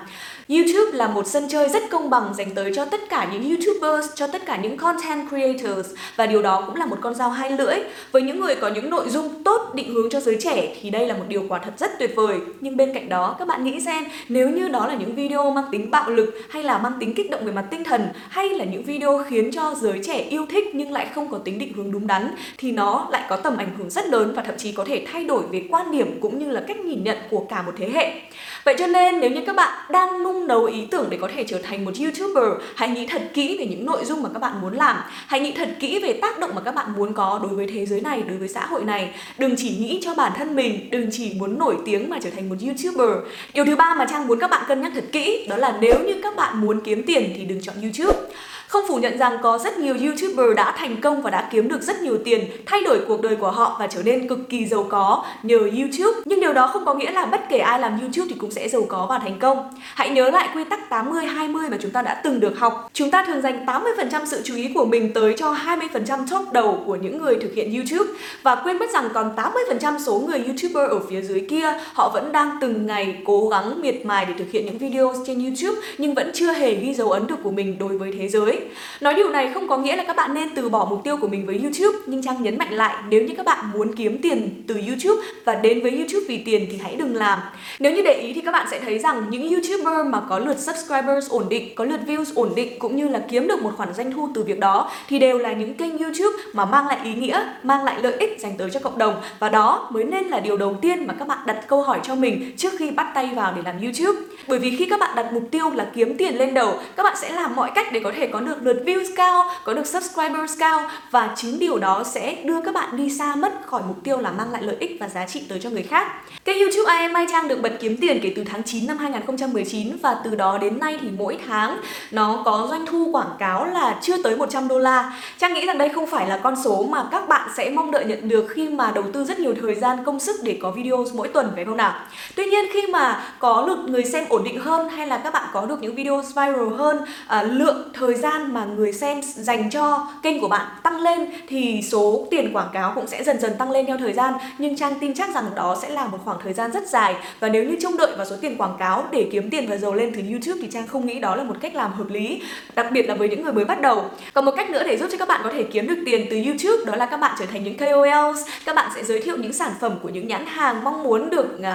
YouTube 0.49 0.97
là 0.97 1.07
một 1.07 1.27
sân 1.27 1.47
chơi 1.49 1.69
rất 1.69 1.83
công 1.89 2.09
bằng 2.09 2.33
dành 2.33 2.51
tới 2.55 2.71
cho 2.75 2.85
tất 2.85 3.09
cả 3.09 3.27
những 3.31 3.43
YouTubers, 3.49 4.07
cho 4.15 4.27
tất 4.27 4.45
cả 4.45 4.57
những 4.57 4.77
content 4.77 5.29
creators 5.29 5.89
và 6.15 6.25
điều 6.25 6.41
đó 6.41 6.63
cũng 6.65 6.75
là 6.75 6.85
một 6.85 6.97
con 7.01 7.15
dao 7.15 7.29
hai 7.29 7.51
lưỡi. 7.51 7.75
Với 8.11 8.21
những 8.21 8.39
người 8.39 8.55
có 8.55 8.67
những 8.67 8.89
nội 8.89 9.09
dung 9.09 9.43
tốt 9.43 9.71
định 9.75 9.93
hướng 9.93 10.09
cho 10.09 10.19
giới 10.19 10.37
trẻ 10.39 10.75
thì 10.81 10.89
đây 10.89 11.07
là 11.07 11.13
một 11.13 11.23
điều 11.27 11.45
quả 11.49 11.59
thật 11.59 11.73
rất 11.77 11.99
tuyệt 11.99 12.13
vời. 12.15 12.39
Nhưng 12.61 12.77
bên 12.77 12.93
cạnh 12.93 13.09
đó 13.09 13.35
các 13.39 13.47
bạn 13.47 13.63
nghĩ 13.63 13.79
xem 13.79 14.03
nếu 14.29 14.49
như 14.49 14.67
đó 14.67 14.87
là 14.87 14.95
những 14.95 15.15
video 15.15 15.51
mang 15.51 15.65
tính 15.71 15.91
bạo 15.91 16.09
lực 16.09 16.33
hay 16.49 16.63
là 16.63 16.77
mang 16.77 16.93
tính 16.99 17.13
kích 17.13 17.31
động 17.31 17.45
về 17.45 17.51
mặt 17.51 17.65
tinh 17.71 17.83
thần 17.83 18.07
hay 18.29 18.49
là 18.49 18.65
những 18.65 18.83
video 18.83 19.23
khiến 19.29 19.51
cho 19.51 19.75
giới 19.75 19.99
trẻ 20.03 20.17
yêu 20.17 20.45
thích 20.45 20.65
nhưng 20.73 20.91
lại 20.91 21.07
không 21.15 21.31
có 21.31 21.37
tính 21.37 21.59
định 21.59 21.73
hướng 21.73 21.91
đúng 21.91 22.07
đắn 22.07 22.31
thì 22.57 22.71
nó 22.71 23.07
lại 23.11 23.23
có 23.29 23.35
tầm 23.35 23.57
ảnh 23.57 23.69
hưởng 23.77 23.89
rất 23.89 24.05
lớn 24.07 24.33
và 24.35 24.43
thậm 24.43 24.55
chí 24.57 24.71
có 24.71 24.85
thể 24.85 25.05
thay 25.11 25.23
đổi 25.23 25.43
về 25.51 25.63
quan 25.69 25.91
điểm 25.91 26.19
cũng 26.21 26.39
như 26.39 26.49
là 26.49 26.63
cách 26.67 26.79
nhìn 26.79 27.03
nhận 27.03 27.17
của 27.29 27.45
cả 27.49 27.61
một 27.61 27.73
thế 27.77 27.89
hệ. 27.89 28.21
Vậy 28.65 28.75
cho 28.79 28.87
nên 28.87 29.19
nếu 29.19 29.31
như 29.31 29.41
các 29.45 29.55
bạn 29.55 29.85
đang 29.89 30.23
nung 30.23 30.47
nấu 30.47 30.65
ý 30.65 30.85
tưởng 30.91 31.07
để 31.09 31.17
có 31.21 31.29
thể 31.35 31.43
trở 31.47 31.57
thành 31.57 31.85
một 31.85 31.91
YouTuber, 31.99 32.61
hãy 32.75 32.89
nghĩ 32.89 33.07
thật 33.07 33.21
kỹ 33.33 33.57
về 33.59 33.65
những 33.65 33.85
nội 33.85 34.05
dung 34.05 34.23
mà 34.23 34.29
các 34.33 34.39
bạn 34.39 34.61
muốn 34.61 34.73
làm. 34.73 34.95
Hãy 35.27 35.39
nghĩ 35.39 35.51
thật 35.51 35.69
kỹ 35.79 35.99
về 35.99 36.13
tác 36.13 36.39
động 36.39 36.51
mà 36.55 36.61
các 36.61 36.75
bạn 36.75 36.93
muốn 36.97 37.13
có 37.13 37.39
đối 37.43 37.55
với 37.55 37.67
thế 37.67 37.85
giới 37.85 38.01
này, 38.01 38.21
đối 38.27 38.37
với 38.37 38.47
xã 38.47 38.65
hội 38.65 38.83
này. 38.83 39.15
Đừng 39.37 39.55
chỉ 39.57 39.69
nghĩ 39.69 39.99
cho 40.03 40.13
bản 40.13 40.31
thân 40.37 40.55
mình, 40.55 40.89
đừng 40.89 41.09
chỉ 41.11 41.33
muốn 41.39 41.59
nổi 41.59 41.77
tiếng 41.85 42.09
mà 42.09 42.17
trở 42.21 42.29
thành 42.29 42.49
một 42.49 42.55
YouTuber. 42.61 43.09
Điều 43.53 43.65
thứ 43.65 43.75
ba 43.75 43.95
mà 43.95 44.05
Trang 44.09 44.27
muốn 44.27 44.39
các 44.39 44.49
bạn 44.49 44.63
cân 44.67 44.81
nhắc 44.81 44.91
thật 44.95 45.05
kỹ 45.11 45.47
đó 45.49 45.57
là 45.57 45.77
nếu 45.81 45.99
như 46.07 46.13
các 46.23 46.35
bạn 46.35 46.61
muốn 46.61 46.81
kiếm 46.81 47.03
tiền 47.03 47.33
thì 47.35 47.43
đừng 47.43 47.61
chọn 47.61 47.75
YouTube. 47.81 48.19
Không 48.67 48.85
phủ 48.87 48.97
nhận 48.97 49.17
rằng 49.17 49.37
có 49.41 49.57
rất 49.57 49.77
nhiều 49.77 49.95
YouTuber 50.01 50.55
đã 50.55 50.75
thành 50.77 51.01
công 51.01 51.21
và 51.21 51.29
đã 51.29 51.49
kiếm 51.51 51.67
được 51.67 51.81
rất 51.81 52.01
nhiều 52.01 52.17
tiền, 52.25 52.45
thay 52.65 52.81
đổi 52.81 53.01
cuộc 53.07 53.21
đời 53.21 53.35
của 53.35 53.51
họ 53.51 53.75
và 53.79 53.87
trở 53.87 54.03
nên 54.03 54.27
cực 54.27 54.39
kỳ 54.49 54.65
giàu 54.65 54.85
có 54.89 55.25
nhờ 55.43 55.57
YouTube. 55.57 56.21
Nhưng 56.25 56.39
điều 56.39 56.53
đó 56.53 56.67
không 56.67 56.85
có 56.85 56.93
nghĩa 56.93 57.11
là 57.11 57.25
bất 57.25 57.41
kể 57.49 57.57
ai 57.57 57.79
làm 57.79 57.99
YouTube 58.01 58.27
thì 58.29 58.35
cũng 58.39 58.51
sẽ 58.51 58.69
giàu 58.69 58.85
có 58.87 59.05
và 59.09 59.19
thành 59.19 59.39
công. 59.39 59.69
Hãy 59.79 60.09
nhớ 60.09 60.29
lại 60.29 60.49
quy 60.55 60.63
tắc 60.63 60.79
80-20 60.89 61.69
mà 61.71 61.77
chúng 61.81 61.91
ta 61.91 62.01
đã 62.01 62.21
từng 62.23 62.39
được 62.39 62.59
học. 62.59 62.89
Chúng 62.93 63.11
ta 63.11 63.25
thường 63.25 63.41
dành 63.41 63.65
80% 63.65 64.25
sự 64.25 64.41
chú 64.43 64.55
ý 64.55 64.71
của 64.75 64.85
mình 64.85 65.13
tới 65.13 65.33
cho 65.37 65.53
20% 65.53 66.27
top 66.31 66.53
đầu 66.53 66.83
của 66.85 66.95
những 66.95 67.17
người 67.17 67.35
thực 67.41 67.53
hiện 67.53 67.73
YouTube 67.75 68.11
và 68.43 68.55
quên 68.55 68.77
mất 68.77 68.89
rằng 68.93 69.09
còn 69.13 69.35
80% 69.79 69.99
số 69.99 70.19
người 70.19 70.43
YouTuber 70.45 70.89
ở 70.89 70.99
phía 71.09 71.21
dưới 71.21 71.45
kia 71.49 71.73
họ 71.93 72.09
vẫn 72.13 72.31
đang 72.31 72.57
từng 72.61 72.85
ngày 72.85 73.17
cố 73.25 73.49
gắng 73.49 73.81
miệt 73.81 74.05
mài 74.05 74.25
để 74.25 74.33
thực 74.37 74.51
hiện 74.51 74.65
những 74.65 74.77
video 74.77 75.13
trên 75.27 75.43
YouTube 75.43 75.81
nhưng 75.97 76.13
vẫn 76.13 76.31
chưa 76.33 76.51
hề 76.53 76.75
ghi 76.75 76.93
dấu 76.93 77.11
ấn 77.11 77.27
được 77.27 77.37
của 77.43 77.51
mình 77.51 77.77
đối 77.79 77.97
với 77.97 78.11
thế 78.19 78.27
giới. 78.27 78.56
Nói 79.01 79.13
điều 79.13 79.29
này 79.29 79.51
không 79.53 79.67
có 79.67 79.77
nghĩa 79.77 79.95
là 79.95 80.03
các 80.03 80.15
bạn 80.15 80.33
nên 80.33 80.49
từ 80.55 80.69
bỏ 80.69 80.87
mục 80.89 81.03
tiêu 81.03 81.17
của 81.17 81.27
mình 81.27 81.45
với 81.45 81.59
YouTube, 81.63 81.97
nhưng 82.05 82.23
Trang 82.23 82.43
nhấn 82.43 82.57
mạnh 82.57 82.73
lại 82.73 82.95
nếu 83.09 83.21
như 83.21 83.33
các 83.37 83.45
bạn 83.45 83.65
muốn 83.73 83.95
kiếm 83.95 84.17
tiền 84.21 84.63
từ 84.67 84.75
YouTube 84.87 85.21
và 85.45 85.55
đến 85.55 85.81
với 85.81 85.91
YouTube 85.91 86.25
vì 86.27 86.37
tiền 86.37 86.67
thì 86.71 86.77
hãy 86.83 86.95
đừng 86.95 87.15
làm. 87.15 87.39
Nếu 87.79 87.91
như 87.91 88.01
để 88.01 88.13
ý 88.13 88.33
thì 88.33 88.41
các 88.41 88.51
bạn 88.51 88.67
sẽ 88.71 88.79
thấy 88.79 88.99
rằng 88.99 89.23
những 89.29 89.49
YouTuber 89.49 90.05
mà 90.05 90.21
có 90.29 90.39
lượt 90.39 90.59
subscribers 90.59 91.29
ổn 91.29 91.45
định, 91.49 91.75
có 91.75 91.85
lượt 91.85 91.99
views 92.07 92.25
ổn 92.35 92.49
định 92.55 92.79
cũng 92.79 92.95
như 92.95 93.07
là 93.07 93.21
kiếm 93.29 93.47
được 93.47 93.61
một 93.61 93.71
khoản 93.77 93.93
doanh 93.93 94.11
thu 94.11 94.29
từ 94.35 94.43
việc 94.43 94.59
đó 94.59 94.91
thì 95.07 95.19
đều 95.19 95.37
là 95.37 95.53
những 95.53 95.73
kênh 95.73 95.97
YouTube 95.97 96.37
mà 96.53 96.65
mang 96.65 96.87
lại 96.87 96.99
ý 97.03 97.13
nghĩa, 97.13 97.45
mang 97.63 97.83
lại 97.83 97.95
lợi 98.01 98.13
ích 98.19 98.37
dành 98.39 98.53
tới 98.57 98.69
cho 98.73 98.79
cộng 98.79 98.97
đồng 98.97 99.15
và 99.39 99.49
đó 99.49 99.89
mới 99.93 100.03
nên 100.03 100.27
là 100.27 100.39
điều 100.39 100.57
đầu 100.57 100.75
tiên 100.81 101.07
mà 101.07 101.13
các 101.19 101.27
bạn 101.27 101.37
đặt 101.45 101.67
câu 101.67 101.81
hỏi 101.81 101.99
cho 102.03 102.15
mình 102.15 102.51
trước 102.57 102.73
khi 102.79 102.91
bắt 102.91 103.07
tay 103.15 103.29
vào 103.35 103.53
để 103.55 103.61
làm 103.65 103.81
YouTube. 103.81 104.21
Bởi 104.47 104.59
vì 104.59 104.75
khi 104.75 104.85
các 104.85 104.99
bạn 104.99 105.15
đặt 105.15 105.33
mục 105.33 105.43
tiêu 105.51 105.71
là 105.75 105.87
kiếm 105.95 106.17
tiền 106.17 106.37
lên 106.37 106.53
đầu, 106.53 106.73
các 106.95 107.03
bạn 107.03 107.15
sẽ 107.21 107.31
làm 107.31 107.55
mọi 107.55 107.71
cách 107.75 107.87
để 107.91 107.99
có 108.03 108.11
thể 108.15 108.27
có 108.27 108.39
được 108.47 108.57
lượt 108.61 108.83
views 108.85 109.05
cao, 109.15 109.43
có 109.63 109.73
được 109.73 109.87
subscribers 109.87 110.59
cao 110.59 110.89
và 111.11 111.33
chính 111.35 111.59
điều 111.59 111.77
đó 111.79 112.03
sẽ 112.03 112.37
đưa 112.43 112.61
các 112.61 112.73
bạn 112.73 112.97
đi 112.97 113.09
xa 113.09 113.35
mất 113.35 113.53
khỏi 113.65 113.81
mục 113.87 114.03
tiêu 114.03 114.19
là 114.19 114.31
mang 114.31 114.51
lại 114.51 114.63
lợi 114.63 114.75
ích 114.79 114.97
và 114.99 115.09
giá 115.09 115.25
trị 115.25 115.43
tới 115.49 115.59
cho 115.59 115.69
người 115.69 115.83
khác. 115.83 116.07
Kênh 116.45 116.59
YouTube 116.59 116.99
I 117.01 117.07
Mai 117.07 117.25
Trang 117.31 117.47
được 117.47 117.61
bật 117.61 117.71
kiếm 117.79 117.97
tiền 118.01 118.19
kể 118.23 118.33
từ 118.35 118.43
tháng 118.43 118.63
9 118.63 118.87
năm 118.87 118.97
2019 118.97 119.97
và 120.01 120.17
từ 120.23 120.35
đó 120.35 120.57
đến 120.57 120.79
nay 120.79 120.97
thì 121.01 121.07
mỗi 121.17 121.37
tháng 121.47 121.77
nó 122.11 122.41
có 122.45 122.67
doanh 122.69 122.85
thu 122.85 123.09
quảng 123.11 123.35
cáo 123.39 123.65
là 123.65 123.99
chưa 124.01 124.23
tới 124.23 124.35
100 124.35 124.67
đô 124.67 124.79
la. 124.79 125.13
Trang 125.37 125.53
nghĩ 125.53 125.65
rằng 125.65 125.77
đây 125.77 125.89
không 125.89 126.07
phải 126.07 126.27
là 126.27 126.39
con 126.43 126.55
số 126.63 126.87
mà 126.89 127.07
các 127.11 127.27
bạn 127.27 127.49
sẽ 127.57 127.69
mong 127.69 127.91
đợi 127.91 128.05
nhận 128.05 128.29
được 128.29 128.47
khi 128.49 128.69
mà 128.69 128.91
đầu 128.95 129.03
tư 129.13 129.25
rất 129.25 129.39
nhiều 129.39 129.55
thời 129.61 129.75
gian 129.75 130.03
công 130.05 130.19
sức 130.19 130.35
để 130.43 130.59
có 130.61 130.71
video 130.71 131.05
mỗi 131.13 131.27
tuần 131.27 131.51
phải 131.55 131.65
không 131.65 131.77
nào? 131.77 131.93
Tuy 132.35 132.45
nhiên 132.45 132.65
khi 132.73 132.81
mà 132.87 133.23
có 133.39 133.65
lượt 133.67 133.79
người 133.87 134.03
xem 134.03 134.25
ổn 134.29 134.43
định 134.43 134.59
hơn 134.59 134.89
hay 134.89 135.07
là 135.07 135.17
các 135.17 135.33
bạn 135.33 135.43
có 135.53 135.65
được 135.65 135.81
những 135.81 135.95
video 135.95 136.21
viral 136.21 136.75
hơn, 136.77 136.97
à, 137.27 137.43
lượng 137.43 137.89
thời 137.93 138.13
gian 138.13 138.36
mà 138.41 138.65
người 138.65 138.93
xem 138.93 139.21
dành 139.23 139.69
cho 139.69 140.07
kênh 140.23 140.41
của 140.41 140.47
bạn 140.47 140.67
tăng 140.83 141.01
lên 141.01 141.29
thì 141.47 141.81
số 141.81 142.27
tiền 142.31 142.53
quảng 142.53 142.69
cáo 142.73 142.91
cũng 142.95 143.07
sẽ 143.07 143.23
dần 143.23 143.39
dần 143.39 143.51
tăng 143.57 143.71
lên 143.71 143.85
theo 143.85 143.97
thời 143.97 144.13
gian. 144.13 144.33
Nhưng 144.57 144.75
Trang 144.75 144.93
tin 144.99 145.13
chắc 145.13 145.35
rằng 145.35 145.45
đó 145.55 145.77
sẽ 145.81 145.89
là 145.89 146.07
một 146.07 146.17
khoảng 146.25 146.37
thời 146.43 146.53
gian 146.53 146.71
rất 146.71 146.87
dài. 146.87 147.15
Và 147.39 147.49
nếu 147.49 147.63
như 147.63 147.75
trông 147.79 147.97
đợi 147.97 148.15
vào 148.17 148.25
số 148.25 148.35
tiền 148.41 148.57
quảng 148.57 148.75
cáo 148.79 149.03
để 149.11 149.27
kiếm 149.31 149.49
tiền 149.49 149.69
và 149.69 149.77
giàu 149.77 149.93
lên 149.93 150.13
từ 150.15 150.21
YouTube 150.29 150.61
thì 150.61 150.67
Trang 150.71 150.87
không 150.87 151.05
nghĩ 151.05 151.19
đó 151.19 151.35
là 151.35 151.43
một 151.43 151.55
cách 151.61 151.75
làm 151.75 151.93
hợp 151.93 152.09
lý 152.09 152.41
đặc 152.75 152.87
biệt 152.91 153.09
là 153.09 153.15
với 153.15 153.29
những 153.29 153.43
người 153.43 153.53
mới 153.53 153.65
bắt 153.65 153.81
đầu. 153.81 154.05
Còn 154.33 154.45
một 154.45 154.53
cách 154.57 154.69
nữa 154.69 154.83
để 154.85 154.97
giúp 154.97 155.07
cho 155.11 155.17
các 155.17 155.27
bạn 155.27 155.41
có 155.43 155.51
thể 155.53 155.63
kiếm 155.63 155.87
được 155.87 156.03
tiền 156.05 156.27
từ 156.29 156.43
YouTube 156.45 156.85
đó 156.85 156.95
là 156.95 157.05
các 157.05 157.17
bạn 157.17 157.35
trở 157.39 157.45
thành 157.45 157.63
những 157.63 157.77
KOLs 157.77 158.41
các 158.65 158.75
bạn 158.75 158.91
sẽ 158.95 159.03
giới 159.03 159.21
thiệu 159.21 159.37
những 159.37 159.53
sản 159.53 159.71
phẩm 159.79 159.95
của 160.01 160.09
những 160.09 160.27
nhãn 160.27 160.45
hàng 160.45 160.83
mong 160.83 161.03
muốn 161.03 161.29
được 161.29 161.59
uh, 161.59 161.65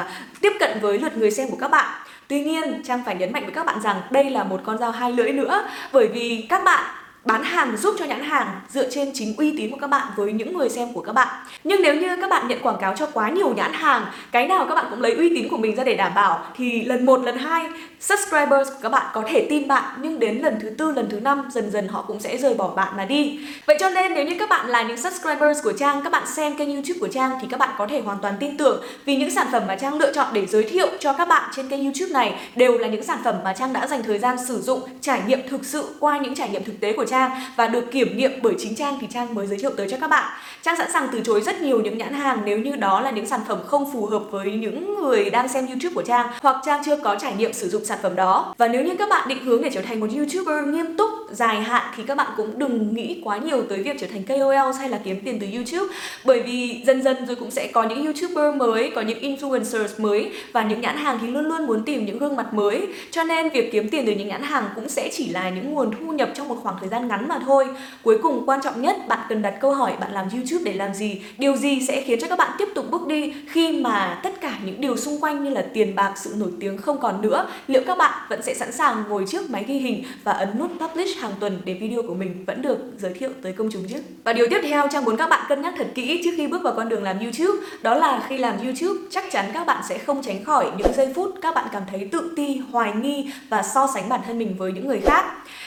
tiếp 0.41 0.53
cận 0.61 0.79
với 0.81 0.99
lượt 0.99 1.17
người 1.17 1.31
xem 1.31 1.51
của 1.51 1.57
các 1.57 1.71
bạn. 1.71 2.02
Tuy 2.33 2.41
nhiên, 2.41 2.83
Trang 2.85 3.03
phải 3.07 3.15
nhấn 3.15 3.33
mạnh 3.33 3.43
với 3.45 3.55
các 3.55 3.67
bạn 3.67 3.81
rằng 3.81 4.01
đây 4.11 4.31
là 4.31 4.45
một 4.45 4.61
con 4.65 4.79
dao 4.79 4.91
hai 4.91 5.13
lưỡi 5.13 5.33
nữa 5.33 5.65
bởi 5.93 6.09
vì 6.09 6.47
các 6.49 6.65
bạn 6.65 7.02
bán 7.25 7.45
hàng 7.45 7.77
giúp 7.77 7.95
cho 7.99 8.05
nhãn 8.05 8.21
hàng 8.21 8.61
dựa 8.69 8.91
trên 8.91 9.11
chính 9.15 9.35
uy 9.37 9.55
tín 9.59 9.71
của 9.71 9.77
các 9.81 9.87
bạn 9.87 10.09
với 10.17 10.33
những 10.33 10.59
người 10.59 10.69
xem 10.69 10.93
của 10.93 11.01
các 11.01 11.13
bạn. 11.13 11.29
Nhưng 11.65 11.83
nếu 11.83 11.95
như 11.95 12.17
các 12.21 12.31
bạn 12.31 12.49
nhận 12.49 12.63
quảng 12.63 12.79
cáo 12.81 12.97
cho 12.97 13.07
quá 13.13 13.31
nhiều 13.31 13.55
nhãn 13.57 13.73
hàng, 13.73 14.07
cái 14.33 14.47
nào 14.47 14.67
các 14.69 14.75
bạn 14.75 14.87
cũng 14.91 15.01
lấy 15.01 15.13
uy 15.13 15.29
tín 15.35 15.49
của 15.49 15.57
mình 15.57 15.77
ra 15.77 15.85
để 15.85 15.95
đảm 15.95 16.13
bảo 16.15 16.45
thì 16.57 16.85
lần 16.85 17.07
một, 17.07 17.25
lần 17.25 17.39
hai 17.39 17.67
subscribers 18.01 18.71
của 18.71 18.79
các 18.83 18.89
bạn 18.89 19.07
có 19.13 19.23
thể 19.29 19.47
tin 19.51 19.69
bạn 19.69 19.85
nhưng 20.03 20.19
đến 20.19 20.39
lần 20.39 20.59
thứ 20.63 20.71
tư, 20.71 20.93
lần 20.93 21.09
thứ 21.11 21.21
năm 21.21 21.49
dần 21.53 21.71
dần 21.71 21.89
họ 21.89 22.05
cũng 22.09 22.21
sẽ 22.21 22.37
rời 22.37 22.55
bỏ 22.55 22.69
bạn 22.69 22.97
mà 22.97 23.05
đi. 23.05 23.41
Vậy 23.67 23.77
cho 23.81 23.91
nên 23.91 24.15
nếu 24.15 24.25
như 24.25 24.37
các 24.39 24.49
bạn 24.49 24.67
là 24.67 24.83
những 24.83 24.97
subscribers 24.97 25.63
của 25.65 25.73
Trang, 25.73 26.01
các 26.05 26.13
bạn 26.13 26.27
xem 26.27 26.55
kênh 26.55 26.73
YouTube 26.73 26.99
của 27.01 27.09
Trang 27.09 27.31
thì 27.41 27.49
các 27.51 27.61
bạn 27.61 27.71
có 27.79 27.87
thể 27.87 28.01
hoàn 28.01 28.19
toàn 28.23 28.35
tin 28.41 28.57
tưởng 28.57 28.83
vì 29.05 29.17
những 29.17 29.31
sản 29.31 29.47
phẩm 29.53 29.63
mà 29.69 29.77
Trang 29.77 29.95
lựa 29.95 30.13
chọn 30.13 30.27
để 30.33 30.47
giới 30.47 30.63
thiệu 30.63 30.87
cho 30.99 31.13
các 31.13 31.29
bạn 31.29 31.51
trên 31.57 31.69
kênh 31.69 31.85
YouTube 31.85 32.13
này 32.13 32.35
đều 32.57 32.79
là 32.79 32.89
những 32.89 33.03
sản 33.03 33.19
phẩm 33.25 33.35
mà 33.45 33.53
Trang 33.53 33.73
đã 33.73 33.87
dành 33.87 34.03
thời 34.03 34.19
gian 34.19 34.37
sử 34.49 34.61
dụng, 34.61 34.81
trải 35.01 35.21
nghiệm 35.27 35.49
thực 35.49 35.65
sự 35.65 35.95
qua 36.01 36.19
những 36.19 36.35
trải 36.35 36.49
nghiệm 36.49 36.65
thực 36.65 36.81
tế 36.81 36.93
của 36.93 37.05
Trang 37.05 37.12
và 37.57 37.67
được 37.67 37.91
kiểm 37.93 38.17
nghiệm 38.17 38.33
bởi 38.43 38.55
chính 38.59 38.75
Trang 38.75 38.99
thì 39.01 39.07
Trang 39.11 39.35
mới 39.35 39.47
giới 39.47 39.59
thiệu 39.59 39.71
tới 39.77 39.89
cho 39.91 39.97
các 40.01 40.11
bạn. 40.11 40.33
Trang 40.63 40.77
sẵn 40.77 40.93
sàng 40.93 41.09
từ 41.13 41.21
chối 41.25 41.41
rất 41.41 41.61
nhiều 41.61 41.81
những 41.81 41.99
nhãn 41.99 42.15
hàng 42.15 42.39
nếu 42.45 42.59
như 42.59 42.77
đó 42.77 43.01
là 43.01 43.11
những 43.11 43.27
sản 43.27 43.41
phẩm 43.49 43.59
không 43.67 43.93
phù 43.93 44.07
hợp 44.07 44.23
với 44.31 44.53
những 44.53 44.95
người 44.95 45.31
đang 45.31 45.49
xem 45.49 45.67
YouTube 45.67 45.95
của 45.95 46.03
Trang 46.03 46.27
hoặc 46.41 46.57
Trang 46.67 46.83
chưa 46.85 46.97
có 46.97 47.17
trải 47.21 47.35
nghiệm 47.39 47.53
sử 47.53 47.69
dụng 47.69 47.85
sản 47.85 47.99
phẩm 48.03 48.17
đó. 48.17 48.55
Và 48.59 48.69
nếu 48.69 48.85
như 48.85 48.95
các 48.99 49.09
bạn 49.09 49.29
định 49.29 49.45
hướng 49.45 49.63
để 49.63 49.71
trở 49.75 49.81
thành 49.81 50.01
một 50.01 50.07
YouTuber 50.17 50.69
nghiêm 50.69 50.97
túc, 50.97 51.11
dài 51.31 51.63
hạn 51.63 51.93
thì 51.97 52.03
các 52.07 52.17
bạn 52.17 52.27
cũng 52.37 52.59
đừng 52.59 52.95
nghĩ 52.95 53.21
quá 53.25 53.39
nhiều 53.39 53.63
tới 53.69 53.83
việc 53.83 53.97
trở 54.01 54.07
thành 54.07 54.23
KOL 54.23 54.79
hay 54.79 54.89
là 54.89 55.01
kiếm 55.05 55.21
tiền 55.25 55.39
từ 55.41 55.47
YouTube 55.55 55.95
bởi 56.25 56.43
vì 56.43 56.83
dần 56.87 57.03
dần 57.03 57.27
rồi 57.27 57.37
cũng 57.37 57.51
sẽ 57.51 57.67
có 57.73 57.83
những 57.83 58.05
YouTuber 58.05 58.55
mới, 58.57 58.93
có 58.95 59.01
những 59.01 59.21
influencers 59.21 59.89
mới 59.99 60.33
và 60.53 60.63
những 60.63 60.81
nhãn 60.81 60.97
hàng 60.97 61.19
thì 61.21 61.27
luôn 61.27 61.45
luôn 61.45 61.67
muốn 61.67 61.83
tìm 61.85 62.07
những 62.07 62.19
gương 62.19 62.37
mặt 62.37 62.55
mới. 62.55 62.89
Cho 63.11 63.25
nên 63.25 63.49
việc 63.49 63.73
kiếm 63.73 63.89
tiền 63.89 64.07
từ 64.07 64.13
những 64.13 64.29
nhãn 64.29 64.43
hàng 64.43 64.65
cũng 64.75 64.89
sẽ 64.89 65.11
chỉ 65.13 65.29
là 65.29 65.49
những 65.49 65.75
nguồn 65.75 65.91
thu 65.91 66.13
nhập 66.13 66.31
trong 66.35 66.49
một 66.49 66.57
khoảng 66.63 66.77
thời 66.81 66.89
gian 66.89 67.02
ngắn 67.09 67.29
mà 67.29 67.39
thôi. 67.47 67.67
Cuối 68.03 68.19
cùng 68.23 68.43
quan 68.47 68.61
trọng 68.63 68.83
nhất 68.83 68.97
bạn 69.09 69.21
cần 69.29 69.43
đặt 69.43 69.55
câu 69.61 69.75
hỏi 69.75 69.93
bạn 70.01 70.13
làm 70.13 70.29
YouTube 70.33 70.65
để 70.65 70.73
làm 70.73 70.95
gì, 70.95 71.23
điều 71.39 71.57
gì 71.57 71.87
sẽ 71.89 72.01
khiến 72.01 72.21
cho 72.21 72.29
các 72.29 72.39
bạn 72.39 72.51
tiếp 72.59 72.69
tục 72.75 72.87
bước 72.91 73.07
đi 73.07 73.35
khi 73.49 73.81
mà 73.81 74.21
tất 74.23 74.41
cả 74.41 74.59
những 74.65 74.81
điều 74.81 74.97
xung 74.97 75.21
quanh 75.21 75.45
như 75.45 75.51
là 75.51 75.65
tiền 75.75 75.95
bạc, 75.95 76.13
sự 76.17 76.35
nổi 76.37 76.51
tiếng 76.61 76.79
không 76.79 77.01
còn 77.01 77.23
nữa. 77.23 77.47
Liệu 77.67 77.83
các 77.87 77.99
bạn 77.99 78.27
vẫn 78.29 78.43
sẽ 78.43 78.55
sẵn 78.55 78.73
sàng 78.73 79.05
ngồi 79.09 79.25
trước 79.29 79.51
máy 79.51 79.65
ghi 79.69 79.79
hình 79.79 80.05
và 80.25 80.33
ấn 80.33 80.59
nút 80.59 80.71
publish 80.81 81.21
hàng 81.21 81.33
tuần 81.41 81.61
để 81.65 81.75
video 81.75 82.03
của 82.03 82.15
mình 82.15 82.45
vẫn 82.47 82.63
được 82.63 82.79
giới 82.99 83.13
thiệu 83.13 83.31
tới 83.43 83.53
công 83.53 83.69
chúng 83.73 83.89
chứ? 83.89 83.97
Và 84.25 84.33
điều 84.33 84.47
tiếp 84.51 84.61
theo 84.63 84.89
Trang 84.91 85.05
muốn 85.05 85.17
các 85.17 85.29
bạn 85.29 85.47
cân 85.49 85.63
nhắc 85.63 85.75
thật 85.79 85.87
kỹ 85.95 86.21
trước 86.25 86.31
khi 86.37 86.47
bước 86.47 86.63
vào 86.63 86.73
con 86.77 86.89
đường 86.89 87.03
làm 87.03 87.19
YouTube 87.19 87.67
đó 87.83 87.95
là 87.95 88.27
khi 88.29 88.39
làm 88.39 88.59
YouTube 88.65 89.01
chắc 89.11 89.25
chắn 89.31 89.51
các 89.55 89.67
bạn 89.67 89.83
sẽ 89.89 89.99
không 89.99 90.23
tránh 90.23 90.45
khỏi 90.45 90.71
những 90.79 90.93
giây 90.97 91.13
phút 91.15 91.35
các 91.43 91.55
bạn 91.55 91.67
cảm 91.73 91.83
thấy 91.91 92.09
tự 92.13 92.33
ti, 92.37 92.61
hoài 92.73 92.93
nghi 93.03 93.31
và 93.49 93.63
so 93.63 93.87
sánh 93.95 94.09
bản 94.09 94.21
thân 94.27 94.39
mình 94.39 94.55
với 94.59 94.73
những 94.73 94.89
người 94.89 95.01
khác. 95.01 95.25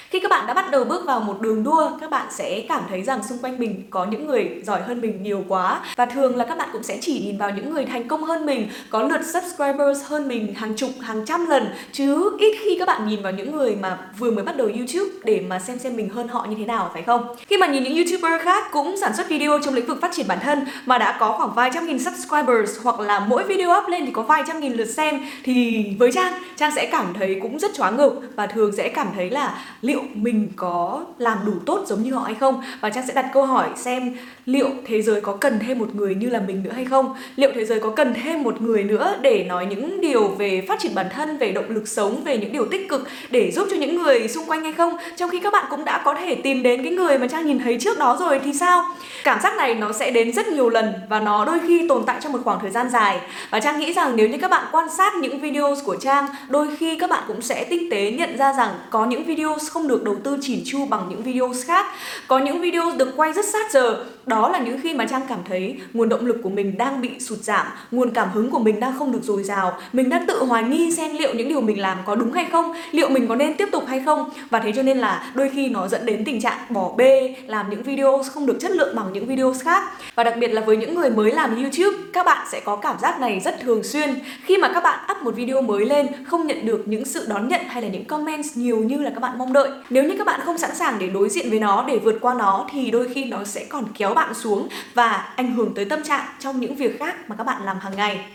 Khi 0.10 0.20
các 0.20 0.32
bạn 0.32 0.48
đã 0.48 0.54
bắt 0.54 0.72
đầu 0.72 0.84
bước 0.84 1.06
vào 1.06 1.20
một 1.26 1.42
đường 1.42 1.64
đua, 1.64 1.92
các 2.02 2.10
bạn 2.10 2.28
sẽ 2.32 2.62
cảm 2.70 2.82
thấy 2.90 3.04
rằng 3.04 3.24
xung 3.24 3.38
quanh 3.38 3.60
mình 3.60 3.84
có 3.90 4.06
những 4.06 4.28
người 4.28 4.62
giỏi 4.66 4.82
hơn 4.82 5.02
mình 5.02 5.24
nhiều 5.24 5.44
quá 5.48 5.82
và 5.96 6.06
thường 6.06 6.36
là 6.36 6.46
các 6.46 6.58
bạn 6.58 6.70
cũng 6.74 6.84
sẽ 6.84 6.98
chỉ 7.02 7.20
nhìn 7.20 7.38
vào 7.38 7.50
những 7.50 7.74
người 7.74 7.86
thành 7.86 8.08
công 8.08 8.24
hơn 8.24 8.46
mình, 8.46 8.70
có 8.90 9.04
lượt 9.04 9.22
subscribers 9.34 10.04
hơn 10.06 10.28
mình 10.28 10.54
hàng 10.54 10.76
chục, 10.76 10.90
hàng 11.02 11.26
trăm 11.26 11.48
lần 11.48 11.68
chứ 11.92 12.38
ít 12.40 12.58
khi 12.64 12.76
các 12.80 12.86
bạn 12.86 13.08
nhìn 13.08 13.22
vào 13.22 13.32
những 13.32 13.52
người 13.58 13.76
mà 13.76 13.98
vừa 14.20 14.32
mới 14.32 14.44
bắt 14.44 14.58
đầu 14.58 14.68
YouTube 14.68 15.10
để 15.24 15.44
mà 15.50 15.60
xem 15.60 15.80
xem 15.80 15.96
mình 15.96 16.10
hơn 16.10 16.28
họ 16.28 16.46
như 16.50 16.56
thế 16.60 16.66
nào 16.66 16.90
phải 16.94 17.02
không? 17.02 17.36
Khi 17.48 17.58
mà 17.58 17.68
nhìn 17.68 17.84
những 17.84 17.96
YouTuber 17.96 18.42
khác 18.42 18.66
cũng 18.72 18.98
sản 18.98 19.16
xuất 19.16 19.30
video 19.30 19.60
trong 19.66 19.74
lĩnh 19.74 19.86
vực 19.86 19.98
phát 20.02 20.12
triển 20.14 20.28
bản 20.28 20.40
thân 20.42 20.66
mà 20.86 20.98
đã 20.98 21.18
có 21.20 21.32
khoảng 21.32 21.54
vài 21.54 21.72
trăm 21.74 21.86
nghìn 21.86 22.00
subscribers 22.00 22.80
hoặc 22.84 23.00
là 23.00 23.20
mỗi 23.20 23.44
video 23.44 23.78
up 23.78 23.88
lên 23.88 24.06
thì 24.06 24.12
có 24.12 24.22
vài 24.22 24.44
trăm 24.48 24.60
nghìn 24.60 24.74
lượt 24.74 24.86
xem 24.86 25.22
thì 25.44 25.86
với 26.00 26.12
Trang, 26.12 26.34
Trang 26.56 26.72
sẽ 26.76 26.86
cảm 26.92 27.14
thấy 27.14 27.40
cũng 27.42 27.60
rất 27.60 27.74
choáng 27.74 27.98
ngợp 27.98 28.14
và 28.36 28.48
thường 28.48 28.72
sẽ 28.76 28.90
cảm 28.90 29.08
thấy 29.16 29.30
là 29.30 29.58
liệu 29.82 30.02
mình 30.14 30.50
có 30.56 31.02
làm 31.18 31.38
đủ 31.46 31.54
tốt 31.66 31.84
giống 31.88 32.04
như 32.04 32.14
họ 32.14 32.22
hay 32.22 32.36
không? 32.36 32.64
Và 32.82 32.90
Trang 32.90 33.08
sẽ 33.08 33.14
đặt 33.14 33.26
câu 33.34 33.46
hỏi 33.46 33.70
xem 33.76 34.18
liệu 34.46 34.70
thế 34.86 35.02
giới 35.02 35.22
có 35.22 35.34
cần 35.34 35.60
thêm 35.68 35.80
một 35.80 35.96
người 35.96 36.16
như 36.16 36.30
là 36.30 36.40
mình 36.40 36.64
nữa 36.64 36.72
hay 36.76 36.86
không? 36.86 37.16
Liệu 37.36 37.52
thế 37.56 37.66
giới 37.66 37.80
có 37.80 37.90
cần 37.90 38.14
thêm 38.24 38.44
một 38.44 38.62
người 38.62 38.84
nữa 38.84 39.16
để 39.22 39.44
nói 39.44 39.66
những 39.66 40.02
điều 40.02 40.28
về 40.28 40.66
phát 40.68 40.80
triển 40.80 40.96
bản 40.96 41.06
thân, 41.14 41.38
về 41.38 41.52
động 41.52 41.70
lực 41.70 41.88
sống, 41.88 42.24
về 42.24 42.38
những 42.38 42.52
điều 42.52 42.66
tích 42.66 42.90
cực 42.90 43.08
để 43.30 43.52
giúp 43.52 43.68
cho 43.72 43.76
những 43.76 43.96
người 43.96 44.28
xung 44.28 44.46
quanh 44.46 44.64
hay 44.64 44.74
không? 44.74 44.98
Trong 45.18 45.30
khi 45.30 45.40
các 45.40 45.54
bạn 45.54 45.66
cũng 45.70 45.86
đã 45.86 46.02
có 46.06 46.14
thể 46.14 46.36
tìm 46.36 46.64
đến 46.64 46.84
cái 46.84 46.94
người 46.94 47.18
mà 47.18 47.28
Trang 47.28 47.46
nhìn 47.46 47.60
thấy 47.60 47.78
trước 47.80 48.00
đó 48.00 48.18
rồi 48.20 48.40
thì 48.44 48.54
sao? 48.54 48.84
Cảm 49.24 49.40
giác 49.44 49.58
này 49.58 49.76
nó 49.76 49.92
sẽ 49.92 50.12
đến 50.12 50.34
rất 50.34 50.48
nhiều 50.48 50.70
lần 50.70 50.94
và 51.10 51.20
nó 51.20 51.46
đôi 51.46 51.60
khi 51.68 51.88
tồn 51.88 52.04
tại 52.06 52.18
trong 52.22 52.32
một 52.32 52.40
khoảng 52.44 52.60
thời 52.62 52.72
gian 52.72 52.90
dài. 52.90 53.20
Và 53.50 53.60
Trang 53.60 53.80
nghĩ 53.80 53.94
rằng 53.94 54.16
nếu 54.16 54.30
như 54.30 54.38
các 54.38 54.52
bạn 54.52 54.66
quan 54.72 54.90
sát 54.98 55.16
những 55.16 55.40
video 55.40 55.76
của 55.86 55.96
Trang, 55.96 56.26
đôi 56.50 56.76
khi 56.76 56.98
các 57.00 57.10
bạn 57.10 57.24
cũng 57.28 57.42
sẽ 57.42 57.64
tinh 57.64 57.90
tế 57.92 58.12
nhận 58.12 58.38
ra 58.38 58.54
rằng 58.54 58.70
có 58.90 59.06
những 59.06 59.24
video 59.24 59.58
không 59.72 59.88
được 59.88 60.04
đầu 60.04 60.16
tư 60.24 60.38
chỉn 60.42 60.60
chu 60.66 60.86
bằng 60.86 61.05
những 61.10 61.24
video 61.24 61.54
khác. 61.68 61.86
Có 62.28 62.38
những 62.38 62.62
video 62.62 62.92
được 62.98 63.14
quay 63.16 63.34
rất 63.34 63.46
sát 63.46 63.72
giờ 63.72 64.06
đó 64.26 64.50
là 64.50 64.60
những 64.60 64.80
khi 64.84 64.94
mà 64.94 65.06
Trang 65.06 65.22
cảm 65.30 65.40
thấy 65.50 65.78
nguồn 65.94 66.10
động 66.10 66.26
lực 66.26 66.38
của 66.44 66.50
mình 66.50 66.78
đang 66.78 67.02
bị 67.02 67.10
sụt 67.20 67.40
giảm, 67.40 67.68
nguồn 67.92 68.12
cảm 68.12 68.30
hứng 68.34 68.50
của 68.50 68.60
mình 68.60 68.80
đang 68.80 68.98
không 68.98 69.12
được 69.12 69.24
dồi 69.24 69.44
dào. 69.44 69.78
Mình 69.94 70.10
đang 70.10 70.28
tự 70.28 70.44
hoài 70.44 70.64
nghi 70.64 70.92
xem 70.92 71.16
liệu 71.18 71.34
những 71.34 71.50
điều 71.50 71.62
mình 71.62 71.82
làm 71.82 71.98
có 72.06 72.16
đúng 72.16 72.32
hay 72.32 72.46
không, 72.52 72.74
liệu 72.92 73.10
mình 73.10 73.28
có 73.28 73.36
nên 73.36 73.54
tiếp 73.54 73.70
tục 73.72 73.84
hay 73.88 74.02
không. 74.06 74.30
Và 74.50 74.60
thế 74.60 74.72
cho 74.76 74.82
nên 74.82 74.98
là 74.98 75.32
đôi 75.34 75.50
khi 75.50 75.70
nó 75.70 75.88
dẫn 75.88 76.06
đến 76.06 76.26
tình 76.26 76.42
trạng 76.42 76.58
bỏ 76.70 76.92
bê, 76.98 77.36
làm 77.48 77.70
những 77.70 77.84
video 77.84 78.24
không 78.34 78.46
được 78.46 78.58
chất 78.60 78.72
lượng 78.72 78.96
bằng 78.96 79.14
những 79.14 79.26
video 79.26 79.54
khác. 79.64 79.84
Và 80.16 80.24
đặc 80.24 80.34
biệt 80.38 80.48
là 80.48 80.62
với 80.62 80.78
những 80.78 80.96
người 80.96 81.10
mới 81.10 81.32
làm 81.32 81.56
YouTube, 81.56 81.98
các 82.14 82.26
bạn 82.26 82.48
sẽ 82.52 82.60
có 82.60 82.76
cảm 82.76 82.96
giác 83.02 83.20
này 83.20 83.40
rất 83.40 83.60
thường 83.62 83.84
xuyên. 83.84 84.20
Khi 84.44 84.58
mà 84.58 84.72
các 84.74 84.84
bạn 84.84 85.00
up 85.12 85.24
một 85.24 85.36
video 85.36 85.62
mới 85.62 85.86
lên, 85.86 86.08
không 86.28 86.48
nhận 86.48 86.66
được 86.66 86.88
những 86.88 87.06
sự 87.06 87.26
đón 87.30 87.48
nhận 87.48 87.62
hay 87.68 87.82
là 87.82 87.88
những 87.88 88.06
comments 88.06 88.50
nhiều 88.56 88.78
như 88.78 88.98
là 88.98 89.10
các 89.10 89.20
bạn 89.20 89.38
mong 89.38 89.54
đợi. 89.54 89.70
Nếu 89.90 90.04
như 90.04 90.16
các 90.18 90.28
bạn 90.28 90.40
không 90.44 90.58
sẵn 90.58 90.76
sàng 90.76 90.96
để 91.00 91.08
đối 91.08 91.30
diện 91.30 91.50
với 91.50 91.60
nó, 91.60 91.86
để 91.88 92.00
vượt 92.00 92.18
qua 92.22 92.34
nó, 92.34 92.68
thì 92.72 92.92
đôi 92.92 93.08
khi 93.14 93.26
nó 93.26 93.44
sẽ 93.44 93.66
còn 93.70 93.84
kéo 93.98 94.15
bạn 94.16 94.34
xuống 94.34 94.68
và 94.94 95.34
ảnh 95.36 95.52
hưởng 95.56 95.74
tới 95.74 95.86
tâm 95.86 96.04
trạng 96.04 96.26
trong 96.40 96.60
những 96.60 96.76
việc 96.76 97.00
khác 97.00 97.30
mà 97.30 97.36
các 97.36 97.44
bạn 97.44 97.64
làm 97.64 97.80
hàng 97.80 97.96
ngày 97.96 98.26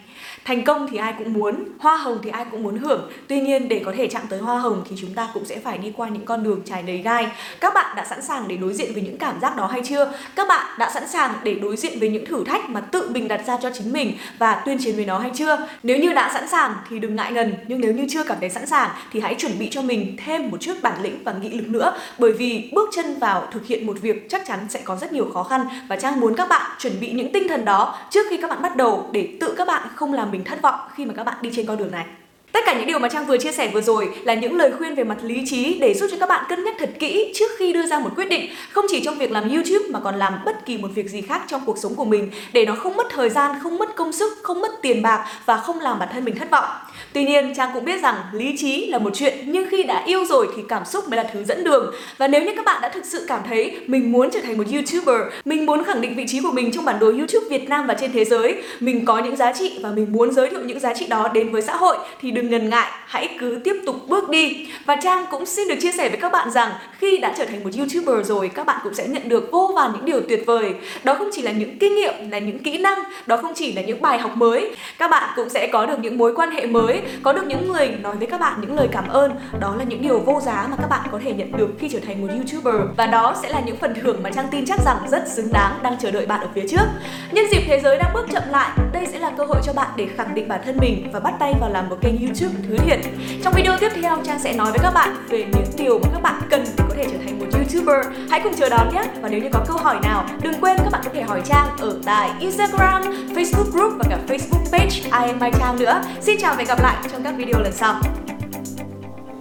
thành 0.44 0.64
công 0.64 0.88
thì 0.90 0.98
ai 0.98 1.14
cũng 1.18 1.32
muốn, 1.32 1.64
hoa 1.78 1.96
hồng 1.96 2.18
thì 2.22 2.30
ai 2.30 2.44
cũng 2.50 2.62
muốn 2.62 2.78
hưởng. 2.78 3.10
Tuy 3.28 3.40
nhiên, 3.40 3.68
để 3.68 3.82
có 3.84 3.92
thể 3.96 4.08
chạm 4.08 4.22
tới 4.28 4.38
hoa 4.38 4.58
hồng 4.58 4.82
thì 4.90 4.96
chúng 5.00 5.14
ta 5.14 5.28
cũng 5.34 5.44
sẽ 5.44 5.58
phải 5.58 5.78
đi 5.78 5.92
qua 5.96 6.08
những 6.08 6.24
con 6.24 6.44
đường 6.44 6.60
trải 6.64 6.82
đầy 6.82 6.98
gai. 6.98 7.26
Các 7.60 7.74
bạn 7.74 7.96
đã 7.96 8.04
sẵn 8.04 8.22
sàng 8.22 8.48
để 8.48 8.56
đối 8.56 8.72
diện 8.72 8.92
với 8.92 9.02
những 9.02 9.18
cảm 9.18 9.40
giác 9.40 9.56
đó 9.56 9.66
hay 9.66 9.82
chưa? 9.84 10.12
Các 10.34 10.48
bạn 10.48 10.66
đã 10.78 10.90
sẵn 10.90 11.08
sàng 11.08 11.34
để 11.42 11.54
đối 11.54 11.76
diện 11.76 11.98
với 12.00 12.08
những 12.08 12.26
thử 12.26 12.44
thách 12.44 12.70
mà 12.70 12.80
tự 12.80 13.10
mình 13.10 13.28
đặt 13.28 13.40
ra 13.46 13.58
cho 13.62 13.70
chính 13.74 13.92
mình 13.92 14.12
và 14.38 14.62
tuyên 14.66 14.78
chiến 14.80 14.96
với 14.96 15.06
nó 15.06 15.18
hay 15.18 15.30
chưa? 15.34 15.68
Nếu 15.82 15.98
như 15.98 16.12
đã 16.12 16.30
sẵn 16.34 16.48
sàng 16.48 16.74
thì 16.90 16.98
đừng 16.98 17.16
ngại 17.16 17.32
ngần, 17.32 17.54
nhưng 17.68 17.80
nếu 17.80 17.92
như 17.92 18.06
chưa 18.10 18.24
cảm 18.24 18.36
thấy 18.40 18.50
sẵn 18.50 18.66
sàng 18.66 18.90
thì 19.12 19.20
hãy 19.20 19.34
chuẩn 19.38 19.58
bị 19.58 19.68
cho 19.70 19.82
mình 19.82 20.16
thêm 20.24 20.50
một 20.50 20.60
chút 20.60 20.74
bản 20.82 21.02
lĩnh 21.02 21.24
và 21.24 21.32
nghị 21.32 21.50
lực 21.50 21.68
nữa. 21.68 21.98
Bởi 22.18 22.32
vì 22.32 22.70
bước 22.72 22.88
chân 22.92 23.18
vào 23.18 23.48
thực 23.52 23.66
hiện 23.66 23.86
một 23.86 24.00
việc 24.00 24.30
chắc 24.30 24.46
chắn 24.46 24.58
sẽ 24.68 24.80
có 24.84 24.96
rất 24.96 25.12
nhiều 25.12 25.30
khó 25.34 25.42
khăn 25.42 25.60
và 25.88 25.96
trang 25.96 26.20
muốn 26.20 26.36
các 26.36 26.48
bạn 26.48 26.70
chuẩn 26.78 27.00
bị 27.00 27.10
những 27.10 27.32
tinh 27.32 27.48
thần 27.48 27.64
đó 27.64 27.98
trước 28.10 28.26
khi 28.30 28.36
các 28.36 28.50
bạn 28.50 28.62
bắt 28.62 28.76
đầu 28.76 29.10
để 29.12 29.28
tự 29.40 29.54
các 29.56 29.66
bạn 29.66 29.88
không 29.94 30.12
làm 30.12 30.19
mình 30.24 30.44
thất 30.44 30.62
vọng 30.62 30.80
khi 30.94 31.04
mà 31.04 31.14
các 31.16 31.24
bạn 31.24 31.36
đi 31.42 31.50
trên 31.52 31.66
con 31.66 31.78
đường 31.78 31.90
này 31.90 32.06
Tất 32.52 32.60
cả 32.66 32.74
những 32.78 32.86
điều 32.86 32.98
mà 32.98 33.08
Trang 33.08 33.26
vừa 33.26 33.38
chia 33.38 33.52
sẻ 33.52 33.70
vừa 33.74 33.80
rồi 33.80 34.08
là 34.24 34.34
những 34.34 34.56
lời 34.56 34.72
khuyên 34.78 34.94
về 34.94 35.04
mặt 35.04 35.16
lý 35.22 35.42
trí 35.46 35.78
để 35.78 35.94
giúp 35.94 36.06
cho 36.10 36.16
các 36.20 36.28
bạn 36.28 36.44
cân 36.48 36.64
nhắc 36.64 36.74
thật 36.78 36.90
kỹ 36.98 37.32
trước 37.34 37.50
khi 37.58 37.72
đưa 37.72 37.86
ra 37.86 37.98
một 37.98 38.10
quyết 38.16 38.28
định, 38.28 38.50
không 38.70 38.84
chỉ 38.88 39.00
trong 39.04 39.18
việc 39.18 39.32
làm 39.32 39.50
YouTube 39.50 39.84
mà 39.90 40.00
còn 40.00 40.14
làm 40.14 40.44
bất 40.44 40.66
kỳ 40.66 40.78
một 40.78 40.88
việc 40.94 41.10
gì 41.10 41.20
khác 41.20 41.42
trong 41.48 41.62
cuộc 41.66 41.78
sống 41.78 41.94
của 41.94 42.04
mình 42.04 42.30
để 42.52 42.66
nó 42.66 42.74
không 42.74 42.96
mất 42.96 43.06
thời 43.10 43.30
gian, 43.30 43.58
không 43.62 43.78
mất 43.78 43.96
công 43.96 44.12
sức, 44.12 44.38
không 44.42 44.60
mất 44.60 44.72
tiền 44.82 45.02
bạc 45.02 45.26
và 45.44 45.56
không 45.56 45.80
làm 45.80 45.98
bản 45.98 46.08
thân 46.12 46.24
mình 46.24 46.36
thất 46.36 46.50
vọng. 46.50 46.68
Tuy 47.12 47.24
nhiên, 47.24 47.54
Trang 47.54 47.70
cũng 47.74 47.84
biết 47.84 48.02
rằng 48.02 48.14
lý 48.32 48.56
trí 48.56 48.86
là 48.86 48.98
một 48.98 49.10
chuyện 49.14 49.34
nhưng 49.46 49.68
khi 49.70 49.82
đã 49.82 50.02
yêu 50.06 50.24
rồi 50.24 50.48
thì 50.56 50.62
cảm 50.68 50.84
xúc 50.84 51.08
mới 51.08 51.16
là 51.16 51.30
thứ 51.32 51.44
dẫn 51.44 51.64
đường. 51.64 51.94
Và 52.18 52.28
nếu 52.28 52.42
như 52.42 52.52
các 52.56 52.64
bạn 52.64 52.82
đã 52.82 52.88
thực 52.88 53.04
sự 53.04 53.24
cảm 53.28 53.40
thấy 53.48 53.76
mình 53.86 54.12
muốn 54.12 54.30
trở 54.30 54.40
thành 54.40 54.58
một 54.58 54.64
YouTuber, 54.72 55.32
mình 55.44 55.66
muốn 55.66 55.84
khẳng 55.84 56.00
định 56.00 56.14
vị 56.16 56.24
trí 56.28 56.40
của 56.40 56.50
mình 56.52 56.72
trong 56.72 56.84
bản 56.84 56.98
đồ 56.98 57.06
YouTube 57.06 57.48
Việt 57.50 57.68
Nam 57.68 57.86
và 57.86 57.94
trên 57.94 58.12
thế 58.12 58.24
giới, 58.24 58.62
mình 58.80 59.04
có 59.04 59.18
những 59.18 59.36
giá 59.36 59.52
trị 59.52 59.78
và 59.82 59.90
mình 59.90 60.06
muốn 60.12 60.32
giới 60.32 60.50
thiệu 60.50 60.60
những 60.64 60.80
giá 60.80 60.94
trị 60.94 61.06
đó 61.06 61.28
đến 61.34 61.52
với 61.52 61.62
xã 61.62 61.76
hội 61.76 61.96
thì 62.20 62.30
đừng 62.30 62.50
ngần 62.50 62.70
ngại, 62.70 62.90
hãy 63.06 63.28
cứ 63.40 63.58
tiếp 63.64 63.76
tục 63.86 63.96
bước 64.08 64.28
đi. 64.28 64.66
Và 64.84 64.96
Trang 64.96 65.24
cũng 65.30 65.46
xin 65.46 65.68
được 65.68 65.76
chia 65.80 65.92
sẻ 65.92 66.08
với 66.08 66.18
các 66.18 66.32
bạn 66.32 66.50
rằng 66.50 66.72
khi 66.98 67.18
đã 67.18 67.34
trở 67.38 67.44
thành 67.44 67.64
một 67.64 67.70
YouTuber 67.78 68.28
rồi, 68.28 68.50
các 68.54 68.66
bạn 68.66 68.80
cũng 68.84 68.94
sẽ 68.94 69.08
nhận 69.08 69.28
được 69.28 69.48
vô 69.52 69.72
vàn 69.74 69.92
những 69.92 70.04
điều 70.04 70.20
tuyệt 70.28 70.42
vời. 70.46 70.74
Đó 71.04 71.14
không 71.14 71.30
chỉ 71.32 71.42
là 71.42 71.52
những 71.52 71.78
kinh 71.78 71.94
nghiệm, 71.94 72.30
là 72.30 72.38
những 72.38 72.58
kỹ 72.58 72.78
năng, 72.78 72.98
đó 73.26 73.36
không 73.36 73.52
chỉ 73.54 73.72
là 73.72 73.82
những 73.82 74.02
bài 74.02 74.18
học 74.18 74.36
mới. 74.36 74.70
Các 74.98 75.10
bạn 75.10 75.30
cũng 75.36 75.48
sẽ 75.48 75.66
có 75.66 75.86
được 75.86 75.96
những 76.02 76.18
mối 76.18 76.34
quan 76.36 76.50
hệ 76.50 76.66
mới, 76.66 76.99
có 77.22 77.32
được 77.32 77.46
những 77.46 77.72
người 77.72 77.88
nói 77.88 78.16
với 78.16 78.26
các 78.26 78.40
bạn 78.40 78.60
những 78.60 78.76
lời 78.76 78.88
cảm 78.92 79.08
ơn. 79.08 79.32
Đó 79.60 79.74
là 79.78 79.84
những 79.84 80.02
điều 80.02 80.18
vô 80.18 80.40
giá 80.40 80.66
mà 80.70 80.76
các 80.76 80.86
bạn 80.86 81.00
có 81.12 81.20
thể 81.24 81.32
nhận 81.32 81.56
được 81.56 81.70
khi 81.78 81.88
trở 81.88 81.98
thành 82.06 82.20
một 82.20 82.28
YouTuber. 82.30 82.90
Và 82.96 83.06
đó 83.06 83.36
sẽ 83.42 83.48
là 83.48 83.60
những 83.60 83.76
phần 83.76 83.94
thưởng 84.02 84.22
mà 84.22 84.30
Trang 84.30 84.48
tin 84.50 84.64
chắc 84.66 84.80
rằng 84.84 84.96
rất 85.10 85.28
xứng 85.28 85.52
đáng 85.52 85.78
đang 85.82 85.98
chờ 85.98 86.10
đợi 86.10 86.26
bạn 86.26 86.40
ở 86.40 86.48
phía 86.54 86.68
trước. 86.70 86.84
Nhân 87.32 87.44
dịp 87.50 87.62
thế 87.66 87.80
giới 87.80 87.98
đang 87.98 88.12
bước 88.14 88.26
chậm 88.32 88.42
lại, 88.50 88.70
đây 88.92 89.06
sẽ 89.12 89.18
là 89.18 89.30
cơ 89.30 89.44
hội 89.44 89.60
cho 89.64 89.72
bạn 89.72 89.88
để 89.96 90.08
khẳng 90.16 90.34
định 90.34 90.48
bản 90.48 90.60
thân 90.64 90.76
mình 90.80 91.10
và 91.12 91.20
bắt 91.20 91.34
tay 91.38 91.54
vào 91.60 91.70
làm 91.70 91.88
một 91.88 91.96
kênh 92.00 92.18
YouTube 92.24 92.54
Thứ 92.68 92.76
Thiện. 92.76 93.00
Trong 93.44 93.54
video 93.54 93.78
tiếp 93.78 93.90
theo 94.02 94.18
Trang 94.24 94.38
sẽ 94.38 94.54
nói 94.54 94.70
với 94.70 94.80
các 94.82 94.90
bạn 94.94 95.08
về 95.28 95.44
những 95.52 95.64
điều 95.76 95.98
mà 95.98 96.08
các 96.12 96.22
bạn 96.22 96.40
cần 96.50 96.64
để 96.76 96.84
có 96.88 96.94
thể 96.96 97.04
trở 97.12 97.18
thành 97.24 97.38
một 97.38 97.46
YouTuber. 97.52 98.06
Hãy 98.30 98.40
cùng 98.44 98.54
chờ 98.54 98.68
đón 98.68 98.94
nhé. 98.94 99.02
Và 99.20 99.28
nếu 99.28 99.40
như 99.40 99.48
có 99.52 99.60
câu 99.68 99.76
hỏi 99.76 99.96
nào, 100.02 100.24
đừng 100.42 100.60
quên 100.60 100.76
các 100.76 100.92
bạn 100.92 101.00
có 101.04 101.10
thể 101.14 101.22
hỏi 101.22 101.40
Trang 101.44 101.68
ở 101.78 101.96
tại 102.04 102.30
Instagram, 102.40 103.02
Facebook 103.34 103.70
group 103.72 103.92
và 103.98 104.04
cả 104.10 104.18
Facebook 104.28 104.64
page 104.72 104.96
I 105.04 105.30
am 105.30 105.38
my 105.40 105.50
Trang 105.60 105.76
nữa. 105.78 106.02
Xin 106.20 106.38
chào 106.40 106.50
và 106.52 106.58
hẹn 106.58 106.68
gặp 106.68 106.82
lại 106.82 106.89
lại 106.92 107.08
trong 107.12 107.22
các 107.22 107.34
video 107.38 107.60
lần 107.60 107.72
sau. 107.72 108.00